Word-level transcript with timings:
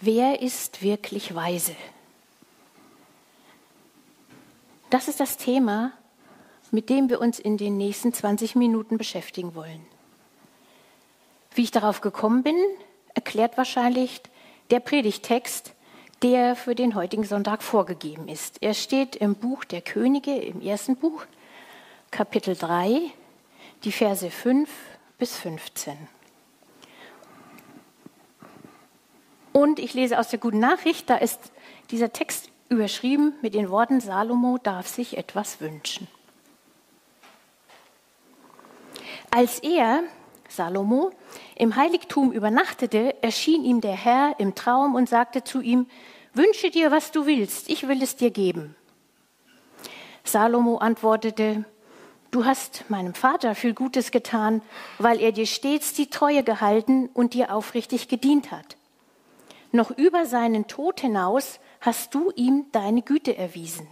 Wer 0.00 0.42
ist 0.42 0.82
wirklich 0.82 1.34
weise? 1.34 1.74
Das 4.90 5.08
ist 5.08 5.20
das 5.20 5.36
Thema, 5.36 5.92
mit 6.70 6.90
dem 6.90 7.08
wir 7.08 7.20
uns 7.20 7.38
in 7.38 7.56
den 7.56 7.76
nächsten 7.76 8.12
20 8.12 8.56
Minuten 8.56 8.98
beschäftigen 8.98 9.54
wollen. 9.54 9.84
Wie 11.54 11.62
ich 11.62 11.70
darauf 11.70 12.00
gekommen 12.00 12.42
bin, 12.42 12.56
erklärt 13.14 13.56
wahrscheinlich 13.56 14.20
der 14.70 14.80
Predigtext, 14.80 15.74
der 16.22 16.56
für 16.56 16.74
den 16.74 16.94
heutigen 16.94 17.24
Sonntag 17.24 17.62
vorgegeben 17.62 18.28
ist. 18.28 18.62
Er 18.62 18.74
steht 18.74 19.14
im 19.16 19.34
Buch 19.34 19.64
der 19.64 19.82
Könige, 19.82 20.36
im 20.36 20.60
ersten 20.60 20.96
Buch, 20.96 21.24
Kapitel 22.10 22.56
3, 22.56 23.00
die 23.84 23.92
Verse 23.92 24.30
5 24.30 24.68
bis 25.18 25.36
15. 25.36 25.96
Und 29.56 29.78
ich 29.78 29.94
lese 29.94 30.18
aus 30.18 30.30
der 30.30 30.40
guten 30.40 30.58
Nachricht, 30.58 31.08
da 31.08 31.14
ist 31.14 31.38
dieser 31.92 32.12
Text 32.12 32.50
überschrieben 32.68 33.34
mit 33.40 33.54
den 33.54 33.70
Worten, 33.70 34.00
Salomo 34.00 34.58
darf 34.58 34.88
sich 34.88 35.16
etwas 35.16 35.60
wünschen. 35.60 36.08
Als 39.30 39.60
er, 39.60 40.02
Salomo, 40.48 41.12
im 41.54 41.76
Heiligtum 41.76 42.32
übernachtete, 42.32 43.22
erschien 43.22 43.64
ihm 43.64 43.80
der 43.80 43.94
Herr 43.94 44.34
im 44.38 44.56
Traum 44.56 44.96
und 44.96 45.08
sagte 45.08 45.44
zu 45.44 45.60
ihm, 45.60 45.86
Wünsche 46.32 46.72
dir, 46.72 46.90
was 46.90 47.12
du 47.12 47.24
willst, 47.26 47.68
ich 47.68 47.86
will 47.86 48.02
es 48.02 48.16
dir 48.16 48.32
geben. 48.32 48.74
Salomo 50.24 50.78
antwortete, 50.78 51.64
Du 52.32 52.44
hast 52.44 52.90
meinem 52.90 53.14
Vater 53.14 53.54
viel 53.54 53.72
Gutes 53.72 54.10
getan, 54.10 54.62
weil 54.98 55.20
er 55.20 55.30
dir 55.30 55.46
stets 55.46 55.92
die 55.92 56.10
Treue 56.10 56.42
gehalten 56.42 57.08
und 57.14 57.34
dir 57.34 57.54
aufrichtig 57.54 58.08
gedient 58.08 58.50
hat. 58.50 58.76
Noch 59.74 59.90
über 59.90 60.24
seinen 60.24 60.68
Tod 60.68 61.00
hinaus 61.00 61.58
hast 61.80 62.14
du 62.14 62.30
ihm 62.36 62.66
deine 62.70 63.02
Güte 63.02 63.36
erwiesen. 63.36 63.88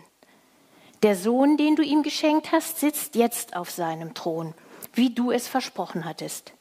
Der 1.03 1.17
Sohn, 1.17 1.57
den 1.57 1.75
du 1.75 1.83
ihm 1.83 2.05
geschenkt 2.05 2.53
hast, 2.53 2.79
sitzt 2.79 3.17
jetzt 3.17 3.57
auf 3.57 3.69
seinem 3.69 4.15
Thron, 4.15 4.55
wie 4.95 5.11
du 5.11 5.33
es 5.33 5.49
versprochen 5.49 6.05
hattest. 6.05 6.53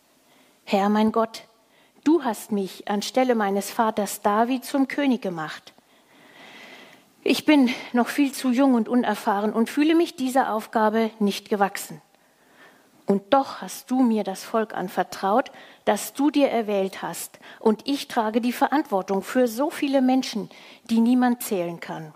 Herr 0.63 0.89
mein 0.89 1.11
Gott, 1.11 1.43
du 2.03 2.23
hast 2.23 2.51
mich 2.51 2.87
anstelle 2.87 3.35
meines 3.35 3.69
Vaters 3.69 4.23
David 4.23 4.65
zum 4.65 4.87
König 4.87 5.21
gemacht. 5.21 5.73
Ich 7.23 7.45
bin 7.45 7.69
noch 7.93 8.07
viel 8.07 8.31
zu 8.31 8.49
jung 8.49 8.73
und 8.73 8.89
unerfahren 8.89 9.53
und 9.53 9.69
fühle 9.69 9.93
mich 9.93 10.15
dieser 10.15 10.51
Aufgabe 10.51 11.11
nicht 11.19 11.47
gewachsen. 11.47 12.01
Und 13.11 13.33
doch 13.33 13.59
hast 13.59 13.91
du 13.91 14.03
mir 14.03 14.23
das 14.23 14.45
Volk 14.45 14.73
anvertraut, 14.73 15.51
das 15.83 16.13
du 16.13 16.31
dir 16.31 16.47
erwählt 16.47 17.01
hast, 17.01 17.39
und 17.59 17.85
ich 17.85 18.07
trage 18.07 18.39
die 18.39 18.53
Verantwortung 18.53 19.21
für 19.21 19.49
so 19.49 19.69
viele 19.69 20.01
Menschen, 20.01 20.49
die 20.85 21.01
niemand 21.01 21.43
zählen 21.43 21.81
kann. 21.81 22.13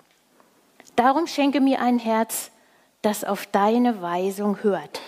Darum 0.96 1.28
schenke 1.28 1.60
mir 1.60 1.82
ein 1.82 2.00
Herz, 2.00 2.50
das 3.02 3.26
auf 3.26 3.46
deine 3.46 4.02
Weisung 4.02 4.64
hört, 4.64 5.02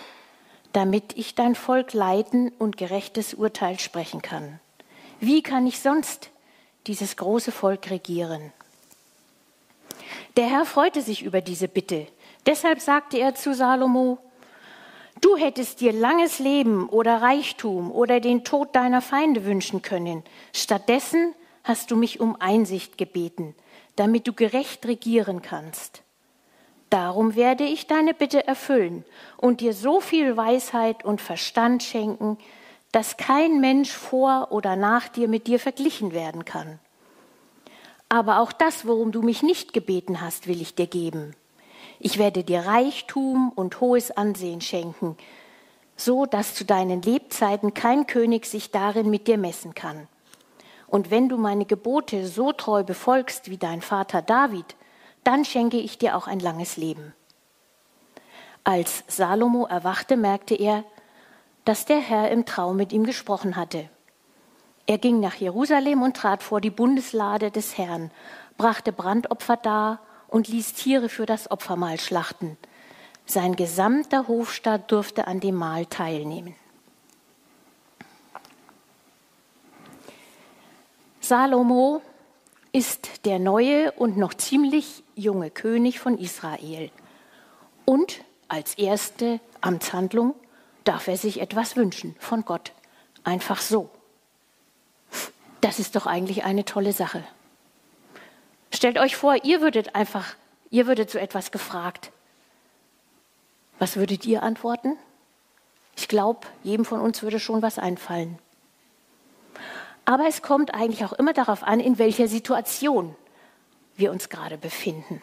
damit 0.74 1.16
ich 1.16 1.34
dein 1.34 1.54
Volk 1.54 1.94
leiten 1.94 2.52
und 2.58 2.76
gerechtes 2.76 3.32
Urteil 3.32 3.78
sprechen 3.78 4.20
kann. 4.20 4.60
Wie 5.20 5.42
kann 5.42 5.66
ich 5.66 5.80
sonst 5.80 6.28
dieses 6.86 7.16
große 7.16 7.50
Volk 7.50 7.88
regieren? 7.88 8.52
Der 10.36 10.50
Herr 10.50 10.66
freute 10.66 11.00
sich 11.00 11.22
über 11.22 11.40
diese 11.40 11.66
Bitte. 11.66 12.08
Deshalb 12.44 12.82
sagte 12.82 13.16
er 13.16 13.34
zu 13.34 13.54
Salomo, 13.54 14.18
Du 15.20 15.36
hättest 15.36 15.80
dir 15.80 15.92
langes 15.92 16.38
Leben 16.38 16.88
oder 16.88 17.22
Reichtum 17.22 17.90
oder 17.90 18.20
den 18.20 18.44
Tod 18.44 18.76
deiner 18.76 19.00
Feinde 19.00 19.44
wünschen 19.44 19.82
können. 19.82 20.22
Stattdessen 20.52 21.34
hast 21.64 21.90
du 21.90 21.96
mich 21.96 22.20
um 22.20 22.36
Einsicht 22.40 22.98
gebeten, 22.98 23.54
damit 23.96 24.28
du 24.28 24.32
gerecht 24.32 24.86
regieren 24.86 25.42
kannst. 25.42 26.02
Darum 26.90 27.34
werde 27.34 27.64
ich 27.64 27.86
deine 27.86 28.14
Bitte 28.14 28.46
erfüllen 28.46 29.04
und 29.36 29.60
dir 29.60 29.72
so 29.72 30.00
viel 30.00 30.36
Weisheit 30.36 31.04
und 31.04 31.20
Verstand 31.20 31.82
schenken, 31.82 32.38
dass 32.92 33.16
kein 33.16 33.60
Mensch 33.60 33.90
vor 33.90 34.48
oder 34.50 34.76
nach 34.76 35.08
dir 35.08 35.28
mit 35.28 35.46
dir 35.46 35.58
verglichen 35.58 36.12
werden 36.12 36.44
kann. 36.44 36.78
Aber 38.08 38.40
auch 38.40 38.52
das, 38.52 38.86
worum 38.86 39.12
du 39.12 39.22
mich 39.22 39.42
nicht 39.42 39.72
gebeten 39.72 40.20
hast, 40.20 40.46
will 40.46 40.62
ich 40.62 40.74
dir 40.74 40.86
geben 40.86 41.34
ich 41.98 42.18
werde 42.18 42.44
dir 42.44 42.60
Reichtum 42.60 43.52
und 43.54 43.80
hohes 43.80 44.10
Ansehen 44.10 44.60
schenken, 44.60 45.16
so 45.96 46.26
dass 46.26 46.54
zu 46.54 46.64
deinen 46.64 47.02
Lebzeiten 47.02 47.74
kein 47.74 48.06
König 48.06 48.46
sich 48.46 48.70
darin 48.70 49.10
mit 49.10 49.26
dir 49.26 49.38
messen 49.38 49.74
kann. 49.74 50.06
Und 50.86 51.10
wenn 51.10 51.28
du 51.28 51.36
meine 51.36 51.66
Gebote 51.66 52.26
so 52.26 52.52
treu 52.52 52.82
befolgst 52.82 53.50
wie 53.50 53.58
dein 53.58 53.82
Vater 53.82 54.22
David, 54.22 54.76
dann 55.24 55.44
schenke 55.44 55.76
ich 55.76 55.98
dir 55.98 56.16
auch 56.16 56.26
ein 56.26 56.40
langes 56.40 56.76
Leben. 56.76 57.14
Als 58.64 59.04
Salomo 59.06 59.66
erwachte, 59.66 60.16
merkte 60.16 60.54
er, 60.54 60.84
dass 61.64 61.84
der 61.84 61.98
Herr 61.98 62.30
im 62.30 62.46
Traum 62.46 62.76
mit 62.76 62.92
ihm 62.92 63.04
gesprochen 63.04 63.56
hatte. 63.56 63.90
Er 64.86 64.96
ging 64.96 65.20
nach 65.20 65.34
Jerusalem 65.34 66.00
und 66.00 66.16
trat 66.16 66.42
vor 66.42 66.62
die 66.62 66.70
Bundeslade 66.70 67.50
des 67.50 67.76
Herrn, 67.76 68.10
brachte 68.56 68.90
Brandopfer 68.92 69.58
dar 69.58 70.00
und 70.28 70.48
ließ 70.48 70.74
Tiere 70.74 71.08
für 71.08 71.26
das 71.26 71.50
Opfermahl 71.50 71.98
schlachten. 71.98 72.56
Sein 73.26 73.56
gesamter 73.56 74.28
Hofstaat 74.28 74.90
durfte 74.90 75.26
an 75.26 75.40
dem 75.40 75.56
Mahl 75.56 75.86
teilnehmen. 75.86 76.54
Salomo 81.20 82.00
ist 82.72 83.26
der 83.26 83.38
neue 83.38 83.92
und 83.92 84.16
noch 84.16 84.34
ziemlich 84.34 85.02
junge 85.14 85.50
König 85.50 85.98
von 85.98 86.16
Israel. 86.16 86.90
Und 87.84 88.24
als 88.48 88.74
erste 88.78 89.40
Amtshandlung 89.60 90.34
darf 90.84 91.06
er 91.08 91.18
sich 91.18 91.40
etwas 91.40 91.76
wünschen 91.76 92.16
von 92.18 92.44
Gott. 92.44 92.72
Einfach 93.24 93.60
so. 93.60 93.90
Das 95.60 95.78
ist 95.78 95.96
doch 95.96 96.06
eigentlich 96.06 96.44
eine 96.44 96.64
tolle 96.64 96.92
Sache. 96.92 97.24
Stellt 98.78 99.00
euch 99.00 99.16
vor, 99.16 99.44
ihr 99.44 99.60
würdet 99.60 99.96
einfach, 99.96 100.36
ihr 100.70 100.86
würdet 100.86 101.10
so 101.10 101.18
etwas 101.18 101.50
gefragt. 101.50 102.12
Was 103.80 103.96
würdet 103.96 104.24
ihr 104.24 104.44
antworten? 104.44 104.96
Ich 105.96 106.06
glaube, 106.06 106.46
jedem 106.62 106.84
von 106.84 107.00
uns 107.00 107.20
würde 107.24 107.40
schon 107.40 107.60
was 107.60 107.80
einfallen. 107.80 108.38
Aber 110.04 110.28
es 110.28 110.42
kommt 110.42 110.74
eigentlich 110.74 111.04
auch 111.04 111.12
immer 111.12 111.32
darauf 111.32 111.64
an, 111.64 111.80
in 111.80 111.98
welcher 111.98 112.28
Situation 112.28 113.16
wir 113.96 114.12
uns 114.12 114.28
gerade 114.28 114.56
befinden. 114.56 115.20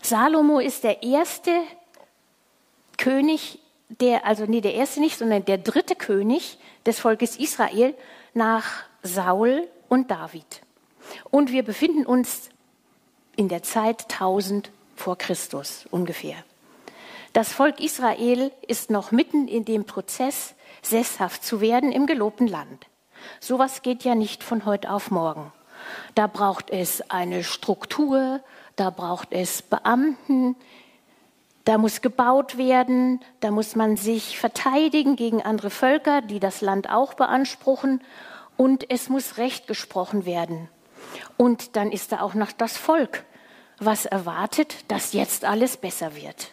Salomo 0.00 0.58
ist 0.58 0.84
der 0.84 1.02
erste 1.02 1.52
König, 2.96 3.58
der, 3.90 4.24
also 4.24 4.46
nee, 4.46 4.62
der 4.62 4.72
erste 4.72 5.00
nicht, 5.00 5.18
sondern 5.18 5.44
der 5.44 5.58
dritte 5.58 5.96
König 5.96 6.56
des 6.86 6.98
Volkes 6.98 7.36
Israel 7.36 7.94
nach 8.32 8.84
Saul 9.02 9.68
und 9.90 10.10
David. 10.10 10.62
Und 11.30 11.52
wir 11.52 11.62
befinden 11.62 12.06
uns 12.06 12.50
in 13.36 13.48
der 13.48 13.62
Zeit 13.62 14.04
1000 14.12 14.70
vor 14.96 15.16
Christus 15.16 15.86
ungefähr. 15.90 16.36
Das 17.32 17.52
Volk 17.52 17.80
Israel 17.80 18.50
ist 18.66 18.90
noch 18.90 19.12
mitten 19.12 19.48
in 19.48 19.64
dem 19.64 19.84
Prozess, 19.84 20.54
sesshaft 20.82 21.44
zu 21.44 21.60
werden 21.60 21.92
im 21.92 22.06
gelobten 22.06 22.46
Land. 22.46 22.86
Sowas 23.40 23.82
geht 23.82 24.04
ja 24.04 24.14
nicht 24.14 24.42
von 24.42 24.64
heute 24.64 24.90
auf 24.90 25.10
morgen. 25.10 25.52
Da 26.14 26.26
braucht 26.26 26.70
es 26.70 27.10
eine 27.10 27.44
Struktur, 27.44 28.40
da 28.76 28.90
braucht 28.90 29.28
es 29.32 29.62
Beamten, 29.62 30.56
da 31.64 31.78
muss 31.78 32.00
gebaut 32.00 32.56
werden, 32.56 33.20
da 33.40 33.50
muss 33.50 33.76
man 33.76 33.96
sich 33.96 34.38
verteidigen 34.38 35.16
gegen 35.16 35.42
andere 35.42 35.70
Völker, 35.70 36.22
die 36.22 36.40
das 36.40 36.60
Land 36.60 36.88
auch 36.90 37.14
beanspruchen, 37.14 38.02
und 38.56 38.90
es 38.90 39.08
muss 39.08 39.36
Recht 39.36 39.66
gesprochen 39.66 40.24
werden. 40.24 40.68
Und 41.36 41.76
dann 41.76 41.92
ist 41.92 42.12
da 42.12 42.20
auch 42.20 42.34
noch 42.34 42.52
das 42.52 42.76
Volk, 42.76 43.24
was 43.78 44.06
erwartet, 44.06 44.84
dass 44.88 45.12
jetzt 45.12 45.44
alles 45.44 45.76
besser 45.76 46.14
wird. 46.14 46.50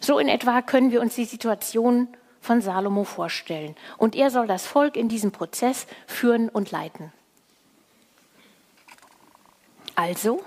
So 0.00 0.18
in 0.18 0.28
etwa 0.28 0.62
können 0.62 0.90
wir 0.90 1.00
uns 1.00 1.14
die 1.14 1.24
Situation 1.24 2.08
von 2.40 2.60
Salomo 2.60 3.04
vorstellen. 3.04 3.74
Und 3.96 4.14
er 4.14 4.30
soll 4.30 4.46
das 4.46 4.66
Volk 4.66 4.96
in 4.96 5.08
diesem 5.08 5.32
Prozess 5.32 5.86
führen 6.06 6.48
und 6.48 6.70
leiten. 6.70 7.12
Also 9.94 10.44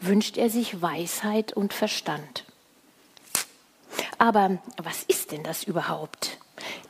wünscht 0.00 0.36
er 0.36 0.50
sich 0.50 0.80
Weisheit 0.80 1.52
und 1.52 1.72
Verstand. 1.72 2.44
Aber 4.18 4.58
was 4.76 5.04
ist 5.04 5.32
denn 5.32 5.44
das 5.44 5.64
überhaupt? 5.64 6.38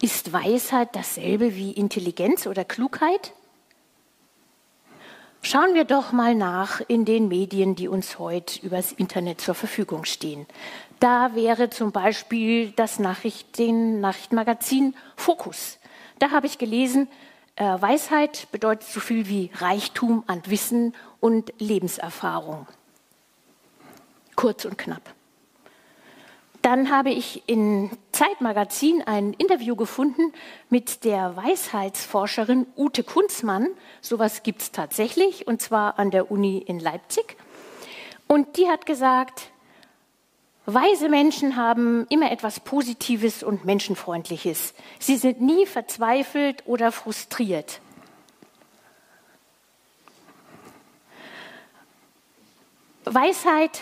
Ist 0.00 0.32
Weisheit 0.32 0.94
dasselbe 0.94 1.54
wie 1.54 1.72
Intelligenz 1.72 2.46
oder 2.46 2.64
Klugheit? 2.64 3.32
Schauen 5.40 5.74
wir 5.74 5.84
doch 5.84 6.12
mal 6.12 6.34
nach 6.34 6.80
in 6.88 7.04
den 7.04 7.28
Medien, 7.28 7.74
die 7.74 7.88
uns 7.88 8.18
heute 8.18 8.60
übers 8.64 8.92
Internet 8.92 9.40
zur 9.40 9.54
Verfügung 9.54 10.04
stehen. 10.04 10.46
Da 11.00 11.34
wäre 11.34 11.70
zum 11.70 11.92
Beispiel 11.92 12.72
das 12.72 12.98
Nachrichten, 12.98 14.00
Nachrichtenmagazin 14.00 14.94
Fokus. 15.16 15.78
Da 16.18 16.32
habe 16.32 16.46
ich 16.46 16.58
gelesen, 16.58 17.08
äh, 17.54 17.64
Weisheit 17.64 18.48
bedeutet 18.50 18.88
so 18.88 19.00
viel 19.00 19.28
wie 19.28 19.50
Reichtum 19.54 20.24
an 20.26 20.42
Wissen 20.46 20.94
und 21.20 21.52
Lebenserfahrung. 21.58 22.66
Kurz 24.34 24.64
und 24.64 24.76
knapp. 24.76 25.17
Dann 26.68 26.90
habe 26.90 27.08
ich 27.08 27.44
in 27.46 27.88
Zeitmagazin 28.12 29.00
ein 29.00 29.32
Interview 29.32 29.74
gefunden 29.74 30.34
mit 30.68 31.02
der 31.02 31.34
Weisheitsforscherin 31.34 32.66
Ute 32.76 33.04
Kunzmann. 33.04 33.68
Sowas 34.02 34.42
gibt 34.42 34.60
es 34.60 34.70
tatsächlich, 34.70 35.46
und 35.46 35.62
zwar 35.62 35.98
an 35.98 36.10
der 36.10 36.30
Uni 36.30 36.58
in 36.58 36.78
Leipzig. 36.78 37.38
Und 38.26 38.58
die 38.58 38.68
hat 38.68 38.84
gesagt, 38.84 39.50
weise 40.66 41.08
Menschen 41.08 41.56
haben 41.56 42.06
immer 42.10 42.30
etwas 42.30 42.60
Positives 42.60 43.42
und 43.42 43.64
Menschenfreundliches. 43.64 44.74
Sie 44.98 45.16
sind 45.16 45.40
nie 45.40 45.64
verzweifelt 45.64 46.64
oder 46.66 46.92
frustriert. 46.92 47.80
Weisheit 53.06 53.80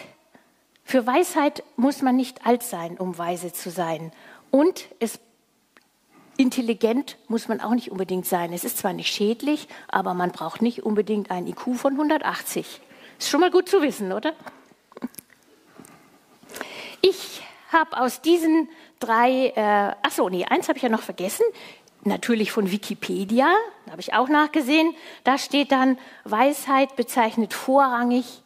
für 0.87 1.05
Weisheit 1.05 1.65
muss 1.77 2.01
man 2.01 2.15
nicht 2.15 2.47
alt 2.47 2.63
sein, 2.63 2.97
um 2.97 3.19
weise 3.19 3.53
zu 3.53 3.71
sein. 3.71 4.13
Und 4.53 4.87
es, 5.01 5.19
intelligent 6.37 7.19
muss 7.27 7.49
man 7.49 7.61
auch 7.61 7.75
nicht 7.75 7.91
unbedingt 7.91 8.25
sein. 8.25 8.53
Es 8.53 8.63
ist 8.63 8.79
zwar 8.79 8.93
nicht 8.93 9.13
schädlich, 9.13 9.67
aber 9.89 10.15
man 10.15 10.31
braucht 10.31 10.63
nicht 10.63 10.85
unbedingt 10.85 11.33
ein 11.33 11.49
IQ 11.49 11.75
von 11.75 11.95
180. 11.95 12.81
Ist 13.19 13.29
schon 13.29 13.41
mal 13.41 13.51
gut 13.51 13.69
zu 13.69 13.83
wissen, 13.83 14.13
oder? 14.13 14.33
Ich 17.01 17.43
habe 17.73 17.99
aus 17.99 18.23
diesen 18.23 18.69
drei, 19.01 19.49
äh, 19.57 20.07
achso, 20.07 20.29
nee, 20.29 20.45
eins 20.45 20.69
habe 20.69 20.77
ich 20.77 20.85
ja 20.85 20.89
noch 20.89 21.03
vergessen, 21.03 21.45
natürlich 22.05 22.53
von 22.53 22.71
Wikipedia, 22.71 23.49
habe 23.91 24.01
ich 24.01 24.15
auch 24.15 24.29
nachgesehen. 24.29 24.95
Da 25.25 25.37
steht 25.37 25.73
dann, 25.73 25.99
Weisheit 26.23 26.95
bezeichnet 26.95 27.55
vorrangig 27.55 28.45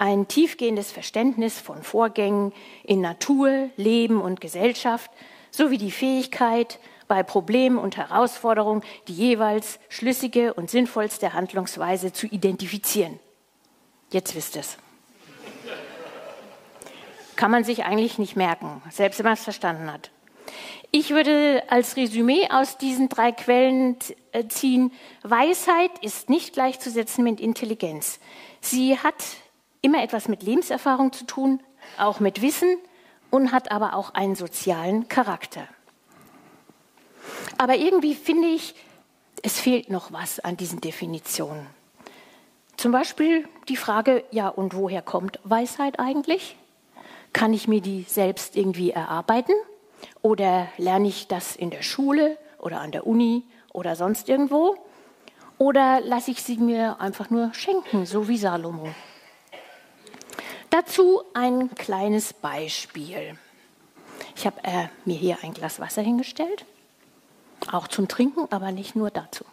ein 0.00 0.28
tiefgehendes 0.28 0.90
Verständnis 0.90 1.60
von 1.60 1.82
Vorgängen 1.82 2.54
in 2.84 3.02
Natur, 3.02 3.68
Leben 3.76 4.22
und 4.22 4.40
Gesellschaft 4.40 5.10
sowie 5.50 5.76
die 5.76 5.90
Fähigkeit, 5.90 6.78
bei 7.06 7.22
Problemen 7.22 7.76
und 7.76 7.96
Herausforderungen 7.96 8.82
die 9.08 9.12
jeweils 9.12 9.78
schlüssige 9.88 10.54
und 10.54 10.70
sinnvollste 10.70 11.34
Handlungsweise 11.34 12.12
zu 12.12 12.26
identifizieren. 12.28 13.18
Jetzt 14.10 14.34
wisst 14.34 14.56
es. 14.56 14.78
Kann 17.36 17.50
man 17.50 17.64
sich 17.64 17.84
eigentlich 17.84 18.18
nicht 18.18 18.36
merken, 18.36 18.80
selbst 18.90 19.18
wenn 19.18 19.24
man 19.24 19.34
es 19.34 19.44
verstanden 19.44 19.92
hat. 19.92 20.10
Ich 20.92 21.10
würde 21.10 21.64
als 21.68 21.96
Resümee 21.96 22.48
aus 22.50 22.78
diesen 22.78 23.08
drei 23.08 23.32
Quellen 23.32 23.96
äh, 24.32 24.46
ziehen, 24.46 24.92
Weisheit 25.22 25.90
ist 26.00 26.30
nicht 26.30 26.54
gleichzusetzen 26.54 27.22
mit 27.22 27.38
Intelligenz. 27.40 28.18
Sie 28.60 28.96
hat 28.98 29.16
immer 29.82 30.02
etwas 30.02 30.28
mit 30.28 30.42
Lebenserfahrung 30.42 31.12
zu 31.12 31.24
tun, 31.24 31.60
auch 31.98 32.20
mit 32.20 32.42
Wissen 32.42 32.76
und 33.30 33.52
hat 33.52 33.70
aber 33.70 33.94
auch 33.94 34.14
einen 34.14 34.34
sozialen 34.34 35.08
Charakter. 35.08 35.66
Aber 37.58 37.76
irgendwie 37.76 38.14
finde 38.14 38.48
ich, 38.48 38.74
es 39.42 39.58
fehlt 39.58 39.90
noch 39.90 40.12
was 40.12 40.40
an 40.40 40.56
diesen 40.56 40.80
Definitionen. 40.80 41.66
Zum 42.76 42.92
Beispiel 42.92 43.46
die 43.68 43.76
Frage, 43.76 44.24
ja, 44.30 44.48
und 44.48 44.74
woher 44.74 45.02
kommt 45.02 45.38
Weisheit 45.44 45.98
eigentlich? 45.98 46.56
Kann 47.32 47.52
ich 47.52 47.68
mir 47.68 47.80
die 47.80 48.04
selbst 48.08 48.56
irgendwie 48.56 48.90
erarbeiten? 48.90 49.54
Oder 50.22 50.68
lerne 50.78 51.08
ich 51.08 51.28
das 51.28 51.56
in 51.56 51.70
der 51.70 51.82
Schule 51.82 52.38
oder 52.58 52.80
an 52.80 52.92
der 52.92 53.06
Uni 53.06 53.44
oder 53.72 53.96
sonst 53.96 54.28
irgendwo? 54.28 54.76
Oder 55.58 56.00
lasse 56.00 56.30
ich 56.30 56.42
sie 56.42 56.56
mir 56.56 57.00
einfach 57.00 57.28
nur 57.28 57.52
schenken, 57.52 58.06
so 58.06 58.28
wie 58.28 58.38
Salomo? 58.38 58.88
Dazu 60.70 61.24
ein 61.34 61.74
kleines 61.74 62.32
Beispiel. 62.32 63.36
Ich 64.36 64.46
habe 64.46 64.62
äh, 64.62 64.86
mir 65.04 65.16
hier 65.16 65.38
ein 65.42 65.52
Glas 65.52 65.80
Wasser 65.80 66.00
hingestellt, 66.00 66.64
auch 67.72 67.88
zum 67.88 68.06
Trinken, 68.06 68.46
aber 68.50 68.70
nicht 68.70 68.94
nur 68.94 69.10
dazu. 69.10 69.44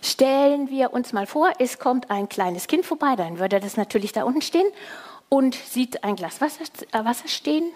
Stellen 0.00 0.70
wir 0.70 0.94
uns 0.94 1.12
mal 1.12 1.26
vor, 1.26 1.52
es 1.58 1.78
kommt 1.78 2.10
ein 2.10 2.30
kleines 2.30 2.68
Kind 2.68 2.86
vorbei, 2.86 3.16
dann 3.16 3.38
würde 3.38 3.60
das 3.60 3.76
natürlich 3.76 4.12
da 4.12 4.24
unten 4.24 4.40
stehen 4.40 4.66
und 5.28 5.54
sieht 5.54 6.04
ein 6.04 6.16
Glas 6.16 6.40
Wasser, 6.40 6.64
äh, 6.92 7.04
Wasser 7.04 7.28
stehen 7.28 7.70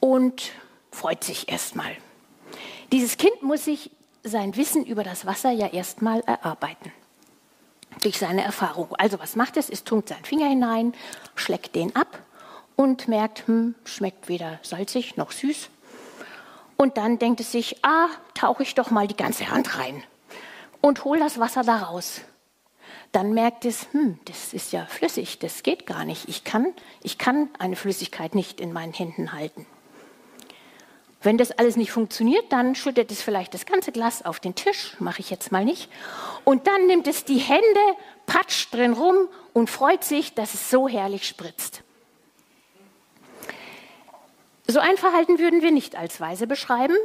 und 0.00 0.52
freut 0.90 1.22
sich 1.22 1.50
erstmal. 1.50 1.94
Dieses 2.92 3.18
Kind 3.18 3.42
muss 3.42 3.66
sich 3.66 3.90
sein 4.22 4.56
Wissen 4.56 4.86
über 4.86 5.04
das 5.04 5.26
Wasser 5.26 5.50
ja 5.50 5.66
erstmal 5.66 6.20
erarbeiten 6.20 6.92
durch 8.04 8.18
seine 8.18 8.44
Erfahrung. 8.44 8.94
Also 8.96 9.18
was 9.18 9.36
macht 9.36 9.56
es? 9.56 9.68
Es 9.68 9.84
tunkt 9.84 10.08
seinen 10.08 10.24
Finger 10.24 10.48
hinein, 10.48 10.94
schlägt 11.34 11.74
den 11.74 11.94
ab 11.96 12.18
und 12.76 13.08
merkt, 13.08 13.46
hm, 13.46 13.74
schmeckt 13.84 14.28
weder 14.28 14.58
salzig 14.62 15.16
noch 15.16 15.32
süß. 15.32 15.70
Und 16.76 16.96
dann 16.96 17.18
denkt 17.18 17.40
es 17.40 17.52
sich, 17.52 17.84
ah, 17.84 18.06
tauche 18.34 18.62
ich 18.62 18.74
doch 18.74 18.90
mal 18.90 19.08
die 19.08 19.16
ganze 19.16 19.50
Hand 19.50 19.78
rein 19.78 20.02
und 20.80 21.04
hol 21.04 21.18
das 21.18 21.40
Wasser 21.40 21.62
da 21.62 21.76
raus. 21.78 22.20
Dann 23.12 23.32
merkt 23.32 23.64
es, 23.64 23.88
hm, 23.92 24.18
das 24.26 24.52
ist 24.52 24.72
ja 24.72 24.86
flüssig, 24.86 25.38
das 25.38 25.62
geht 25.62 25.86
gar 25.86 26.04
nicht. 26.04 26.28
Ich 26.28 26.44
kann, 26.44 26.74
ich 27.02 27.18
kann 27.18 27.48
eine 27.58 27.74
Flüssigkeit 27.74 28.34
nicht 28.34 28.60
in 28.60 28.72
meinen 28.72 28.92
Händen 28.92 29.32
halten. 29.32 29.66
Wenn 31.20 31.36
das 31.36 31.50
alles 31.50 31.76
nicht 31.76 31.90
funktioniert, 31.90 32.44
dann 32.52 32.74
schüttet 32.74 33.10
es 33.10 33.22
vielleicht 33.22 33.52
das 33.52 33.66
ganze 33.66 33.90
Glas 33.90 34.24
auf 34.24 34.38
den 34.38 34.54
Tisch, 34.54 34.96
mache 35.00 35.20
ich 35.20 35.30
jetzt 35.30 35.50
mal 35.50 35.64
nicht. 35.64 35.90
Und 36.44 36.66
dann 36.68 36.86
nimmt 36.86 37.08
es 37.08 37.24
die 37.24 37.38
Hände, 37.38 37.80
patscht 38.26 38.72
drin 38.72 38.92
rum 38.92 39.28
und 39.52 39.68
freut 39.68 40.04
sich, 40.04 40.34
dass 40.34 40.54
es 40.54 40.70
so 40.70 40.88
herrlich 40.88 41.26
spritzt. 41.26 41.82
So 44.68 44.78
ein 44.78 44.96
Verhalten 44.96 45.38
würden 45.38 45.62
wir 45.62 45.72
nicht 45.72 45.96
als 45.96 46.20
weise 46.20 46.46
beschreiben, 46.46 46.96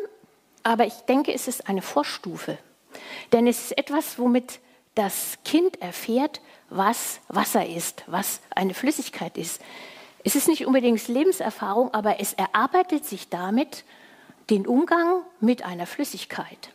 aber 0.62 0.86
ich 0.86 0.94
denke, 1.08 1.34
es 1.34 1.48
ist 1.48 1.68
eine 1.68 1.82
Vorstufe. 1.82 2.58
Denn 3.32 3.48
es 3.48 3.72
ist 3.72 3.78
etwas, 3.78 4.20
womit 4.20 4.60
das 4.96 5.40
Kind 5.44 5.82
erfährt, 5.82 6.42
was 6.70 7.20
Wasser 7.30 7.66
ist, 7.66 8.04
was 8.06 8.42
eine 8.52 8.74
Flüssigkeit 8.74 9.38
ist. 9.38 9.62
Es 10.24 10.36
ist 10.36 10.48
nicht 10.48 10.66
unbedingt 10.66 11.08
Lebenserfahrung, 11.08 11.94
aber 11.94 12.20
es 12.20 12.34
erarbeitet 12.34 13.06
sich 13.06 13.30
damit 13.30 13.84
den 14.50 14.68
Umgang 14.68 15.22
mit 15.40 15.64
einer 15.64 15.86
Flüssigkeit. 15.86 16.70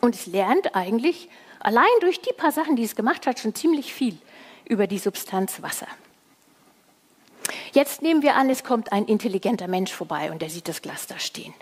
Und 0.00 0.14
es 0.14 0.26
lernt 0.26 0.74
eigentlich 0.74 1.28
allein 1.60 1.84
durch 2.00 2.20
die 2.20 2.32
paar 2.32 2.52
Sachen, 2.52 2.76
die 2.76 2.84
es 2.84 2.96
gemacht 2.96 3.26
hat, 3.26 3.38
schon 3.38 3.54
ziemlich 3.54 3.94
viel 3.94 4.18
über 4.64 4.86
die 4.86 4.98
Substanz 4.98 5.62
Wasser. 5.62 5.86
Jetzt 7.72 8.02
nehmen 8.02 8.22
wir 8.22 8.36
an, 8.36 8.50
es 8.50 8.64
kommt 8.64 8.92
ein 8.92 9.06
intelligenter 9.06 9.68
Mensch 9.68 9.92
vorbei 9.92 10.30
und 10.30 10.42
der 10.42 10.50
sieht 10.50 10.68
das 10.68 10.82
Glas 10.82 11.06
da 11.06 11.18
stehen. 11.18 11.54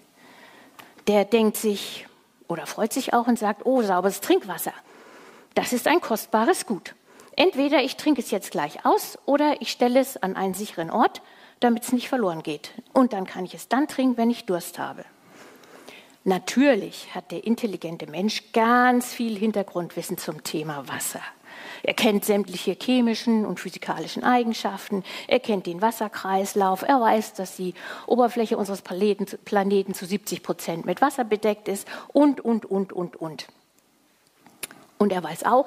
Der 1.06 1.24
denkt 1.24 1.56
sich 1.56 2.06
oder 2.48 2.66
freut 2.66 2.92
sich 2.92 3.14
auch 3.14 3.26
und 3.26 3.38
sagt, 3.38 3.64
oh, 3.64 3.82
sauberes 3.82 4.20
Trinkwasser. 4.20 4.72
Das 5.54 5.72
ist 5.72 5.86
ein 5.86 6.00
kostbares 6.00 6.66
Gut. 6.66 6.94
Entweder 7.36 7.82
ich 7.82 7.96
trinke 7.96 8.20
es 8.20 8.30
jetzt 8.30 8.50
gleich 8.50 8.84
aus 8.84 9.18
oder 9.24 9.60
ich 9.60 9.70
stelle 9.70 10.00
es 10.00 10.16
an 10.16 10.36
einen 10.36 10.54
sicheren 10.54 10.90
Ort 10.90 11.22
damit 11.60 11.84
es 11.84 11.92
nicht 11.92 12.08
verloren 12.08 12.42
geht. 12.42 12.72
Und 12.92 13.12
dann 13.12 13.26
kann 13.26 13.44
ich 13.44 13.54
es 13.54 13.68
dann 13.68 13.88
trinken, 13.88 14.16
wenn 14.16 14.30
ich 14.30 14.46
Durst 14.46 14.78
habe. 14.78 15.04
Natürlich 16.24 17.14
hat 17.14 17.30
der 17.30 17.44
intelligente 17.44 18.06
Mensch 18.06 18.52
ganz 18.52 19.12
viel 19.12 19.38
Hintergrundwissen 19.38 20.18
zum 20.18 20.42
Thema 20.44 20.86
Wasser. 20.88 21.22
Er 21.82 21.94
kennt 21.94 22.24
sämtliche 22.24 22.76
chemischen 22.80 23.46
und 23.46 23.58
physikalischen 23.58 24.22
Eigenschaften, 24.22 25.02
er 25.28 25.40
kennt 25.40 25.66
den 25.66 25.80
Wasserkreislauf, 25.80 26.82
er 26.82 27.00
weiß, 27.00 27.34
dass 27.34 27.56
die 27.56 27.74
Oberfläche 28.06 28.58
unseres 28.58 28.82
Planeten, 28.82 29.94
zu 29.94 30.06
70 30.06 30.42
Prozent 30.42 30.84
mit 30.84 31.00
Wasser 31.00 31.24
bedeckt 31.24 31.68
ist 31.68 31.88
und, 32.08 32.40
und, 32.42 32.66
und, 32.66 32.92
und, 32.92 33.16
und. 33.16 33.46
Und 34.98 35.12
er 35.12 35.24
weiß 35.24 35.44
auch, 35.44 35.66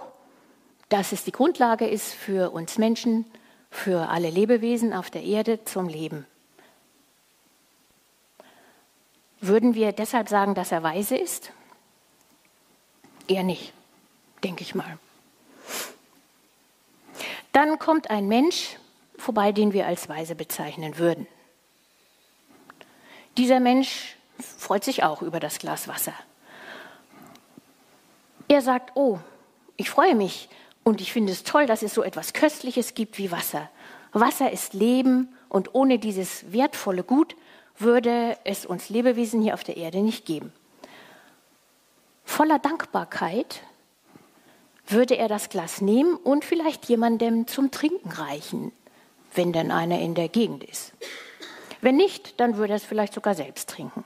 dass 0.90 1.12
es 1.12 1.24
die 1.24 1.32
Grundlage 1.32 1.88
ist 1.88 2.14
für 2.14 2.52
uns 2.52 2.78
Menschen, 2.78 3.26
für 3.74 4.10
alle 4.10 4.30
Lebewesen 4.30 4.94
auf 4.94 5.10
der 5.10 5.24
Erde 5.24 5.66
zum 5.66 5.90
Leben. 5.90 6.28
Würden 9.42 9.74
wir 9.74 9.92
deshalb 9.92 10.30
sagen, 10.30 10.54
dass 10.54 10.72
er 10.72 10.84
weise 10.84 11.18
ist? 11.18 11.52
Eher 13.28 13.44
nicht, 13.44 13.74
denke 14.44 14.62
ich 14.62 14.76
mal. 14.76 15.00
Dann 17.52 17.80
kommt 17.80 18.10
ein 18.12 18.28
Mensch 18.28 18.78
vorbei, 19.18 19.52
den 19.52 19.74
wir 19.74 19.88
als 19.88 20.08
weise 20.08 20.36
bezeichnen 20.36 20.98
würden. 21.00 21.28
Dieser 23.38 23.60
Mensch 23.60 24.16
freut 24.40 24.84
sich 24.84 25.04
auch 25.04 25.24
über 25.24 25.40
das 25.40 25.58
Glas 25.58 25.88
Wasser. 25.88 26.14
Er 28.48 28.62
sagt, 28.62 28.92
oh, 28.96 29.18
ich 29.78 29.90
freue 29.90 30.14
mich, 30.14 30.48
und 30.84 31.02
ich 31.02 31.14
finde 31.14 31.32
es 31.32 31.44
toll, 31.44 31.66
dass 31.66 31.82
es 31.82 31.94
so 31.94 32.04
etwas 32.04 32.34
Köstliches 32.34 32.94
gibt 32.94 33.18
wie 33.18 33.32
Wasser. 33.32 33.70
Wasser 34.12 34.52
ist 34.52 34.74
Leben 34.74 35.30
und 35.50 35.74
ohne 35.74 36.00
dieses 36.00 36.52
wertvolle 36.52 37.04
Gut 37.04 37.36
würde 37.78 38.38
es 38.44 38.66
uns 38.66 38.90
Lebewesen 38.90 39.42
hier 39.42 39.54
auf 39.54 39.64
der 39.64 39.78
Erde 39.78 40.00
nicht 40.00 40.26
geben. 40.26 40.52
Voller 42.24 42.60
Dankbarkeit 42.60 43.62
würde 44.88 45.16
er 45.16 45.28
das 45.28 45.50
Glas 45.50 45.82
nehmen 45.82 46.16
und 46.16 46.46
vielleicht 46.46 46.86
jemandem 46.86 47.48
zum 47.48 47.72
Trinken 47.72 48.12
reichen, 48.12 48.72
wenn 49.34 49.54
denn 49.54 49.72
einer 49.72 50.00
in 50.00 50.14
der 50.14 50.30
Gegend 50.30 50.64
ist. 50.64 50.94
Wenn 51.82 51.96
nicht, 51.96 52.40
dann 52.40 52.58
würde 52.58 52.74
er 52.74 52.78
es 52.78 52.86
vielleicht 52.86 53.14
sogar 53.14 53.36
selbst 53.36 53.70
trinken. 53.70 54.04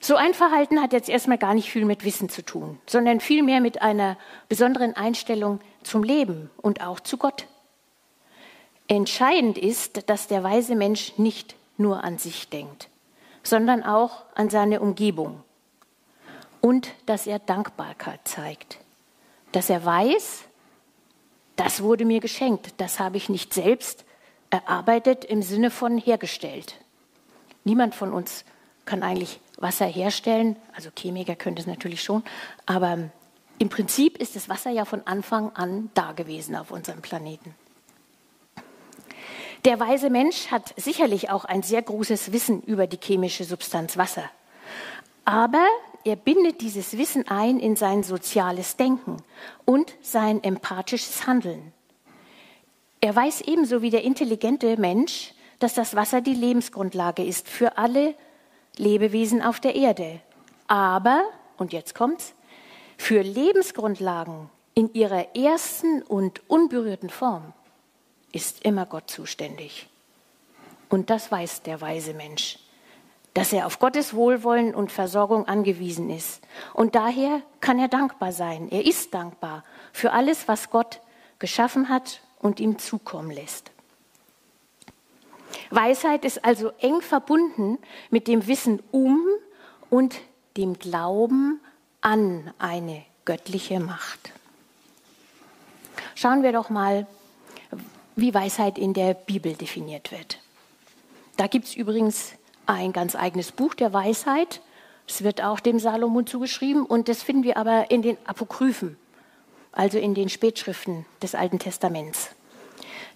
So 0.00 0.14
ein 0.14 0.32
Verhalten 0.32 0.80
hat 0.80 0.92
jetzt 0.92 1.08
erstmal 1.08 1.38
gar 1.38 1.54
nicht 1.54 1.70
viel 1.70 1.84
mit 1.84 2.04
Wissen 2.04 2.28
zu 2.28 2.44
tun, 2.44 2.78
sondern 2.86 3.20
vielmehr 3.20 3.60
mit 3.60 3.82
einer 3.82 4.16
besonderen 4.48 4.94
Einstellung 4.94 5.60
zum 5.82 6.04
Leben 6.04 6.50
und 6.56 6.80
auch 6.80 7.00
zu 7.00 7.16
Gott. 7.16 7.46
Entscheidend 8.86 9.58
ist, 9.58 10.08
dass 10.08 10.28
der 10.28 10.44
weise 10.44 10.76
Mensch 10.76 11.18
nicht 11.18 11.56
nur 11.76 12.04
an 12.04 12.18
sich 12.18 12.48
denkt, 12.48 12.88
sondern 13.42 13.82
auch 13.82 14.24
an 14.34 14.50
seine 14.50 14.80
Umgebung 14.80 15.42
und 16.60 16.92
dass 17.06 17.26
er 17.26 17.38
Dankbarkeit 17.38 18.20
zeigt, 18.24 18.78
dass 19.52 19.68
er 19.68 19.84
weiß, 19.84 20.44
das 21.56 21.82
wurde 21.82 22.04
mir 22.04 22.20
geschenkt, 22.20 22.74
das 22.78 23.00
habe 23.00 23.16
ich 23.16 23.28
nicht 23.28 23.52
selbst 23.52 24.04
erarbeitet 24.50 25.24
im 25.24 25.42
Sinne 25.42 25.70
von 25.70 25.98
hergestellt. 25.98 26.76
Niemand 27.64 27.94
von 27.94 28.12
uns 28.12 28.44
kann 28.88 29.02
eigentlich 29.02 29.38
Wasser 29.58 29.84
herstellen, 29.86 30.56
also 30.74 30.88
Chemiker 30.96 31.36
könnte 31.36 31.60
es 31.60 31.66
natürlich 31.66 32.02
schon, 32.02 32.22
aber 32.64 33.10
im 33.58 33.68
Prinzip 33.68 34.16
ist 34.16 34.34
das 34.34 34.48
Wasser 34.48 34.70
ja 34.70 34.84
von 34.84 35.02
Anfang 35.04 35.50
an 35.54 35.90
da 35.94 36.12
gewesen 36.12 36.56
auf 36.56 36.70
unserem 36.70 37.02
Planeten. 37.02 37.54
Der 39.64 39.78
weise 39.78 40.08
Mensch 40.08 40.50
hat 40.50 40.72
sicherlich 40.76 41.30
auch 41.30 41.44
ein 41.44 41.62
sehr 41.62 41.82
großes 41.82 42.32
Wissen 42.32 42.62
über 42.62 42.86
die 42.86 42.98
chemische 43.02 43.44
Substanz 43.44 43.96
Wasser. 43.96 44.24
Aber 45.24 45.66
er 46.04 46.16
bindet 46.16 46.62
dieses 46.62 46.96
Wissen 46.96 47.28
ein 47.28 47.58
in 47.58 47.76
sein 47.76 48.04
soziales 48.04 48.76
Denken 48.76 49.18
und 49.66 49.92
sein 50.00 50.42
empathisches 50.42 51.26
Handeln. 51.26 51.72
Er 53.00 53.14
weiß 53.14 53.42
ebenso 53.42 53.82
wie 53.82 53.90
der 53.90 54.04
intelligente 54.04 54.78
Mensch, 54.78 55.34
dass 55.58 55.74
das 55.74 55.94
Wasser 55.94 56.20
die 56.20 56.34
Lebensgrundlage 56.34 57.24
ist 57.24 57.48
für 57.48 57.76
alle 57.76 58.14
Lebewesen 58.78 59.42
auf 59.42 59.60
der 59.60 59.74
Erde. 59.74 60.20
Aber, 60.66 61.22
und 61.56 61.72
jetzt 61.72 61.94
kommt's, 61.94 62.34
für 62.96 63.22
Lebensgrundlagen 63.22 64.50
in 64.74 64.92
ihrer 64.92 65.36
ersten 65.36 66.02
und 66.02 66.48
unberührten 66.48 67.10
Form 67.10 67.52
ist 68.32 68.64
immer 68.64 68.86
Gott 68.86 69.10
zuständig. 69.10 69.88
Und 70.88 71.10
das 71.10 71.30
weiß 71.30 71.62
der 71.62 71.80
weise 71.80 72.14
Mensch, 72.14 72.58
dass 73.34 73.52
er 73.52 73.66
auf 73.66 73.78
Gottes 73.78 74.14
Wohlwollen 74.14 74.74
und 74.74 74.90
Versorgung 74.90 75.46
angewiesen 75.46 76.10
ist. 76.10 76.40
Und 76.74 76.94
daher 76.94 77.42
kann 77.60 77.78
er 77.78 77.88
dankbar 77.88 78.32
sein. 78.32 78.68
Er 78.70 78.84
ist 78.84 79.14
dankbar 79.14 79.64
für 79.92 80.12
alles, 80.12 80.48
was 80.48 80.70
Gott 80.70 81.00
geschaffen 81.38 81.88
hat 81.88 82.20
und 82.38 82.60
ihm 82.60 82.78
zukommen 82.78 83.30
lässt. 83.30 83.70
Weisheit 85.70 86.24
ist 86.24 86.44
also 86.44 86.72
eng 86.80 87.00
verbunden 87.00 87.78
mit 88.10 88.28
dem 88.28 88.46
Wissen 88.46 88.82
um 88.90 89.20
und 89.90 90.20
dem 90.56 90.78
Glauben 90.78 91.60
an 92.00 92.52
eine 92.58 93.04
göttliche 93.24 93.80
Macht. 93.80 94.32
Schauen 96.14 96.42
wir 96.42 96.52
doch 96.52 96.70
mal, 96.70 97.06
wie 98.16 98.34
Weisheit 98.34 98.78
in 98.78 98.94
der 98.94 99.14
Bibel 99.14 99.54
definiert 99.54 100.10
wird. 100.10 100.40
Da 101.36 101.46
gibt 101.46 101.66
es 101.66 101.76
übrigens 101.76 102.32
ein 102.66 102.92
ganz 102.92 103.14
eigenes 103.14 103.52
Buch 103.52 103.74
der 103.74 103.92
Weisheit. 103.92 104.60
Es 105.06 105.22
wird 105.22 105.42
auch 105.42 105.60
dem 105.60 105.78
Salomon 105.78 106.26
zugeschrieben 106.26 106.84
und 106.84 107.08
das 107.08 107.22
finden 107.22 107.44
wir 107.44 107.56
aber 107.56 107.90
in 107.90 108.02
den 108.02 108.18
Apokryphen, 108.26 108.98
also 109.72 109.98
in 109.98 110.14
den 110.14 110.28
Spätschriften 110.28 111.06
des 111.22 111.34
Alten 111.34 111.58
Testaments. 111.58 112.30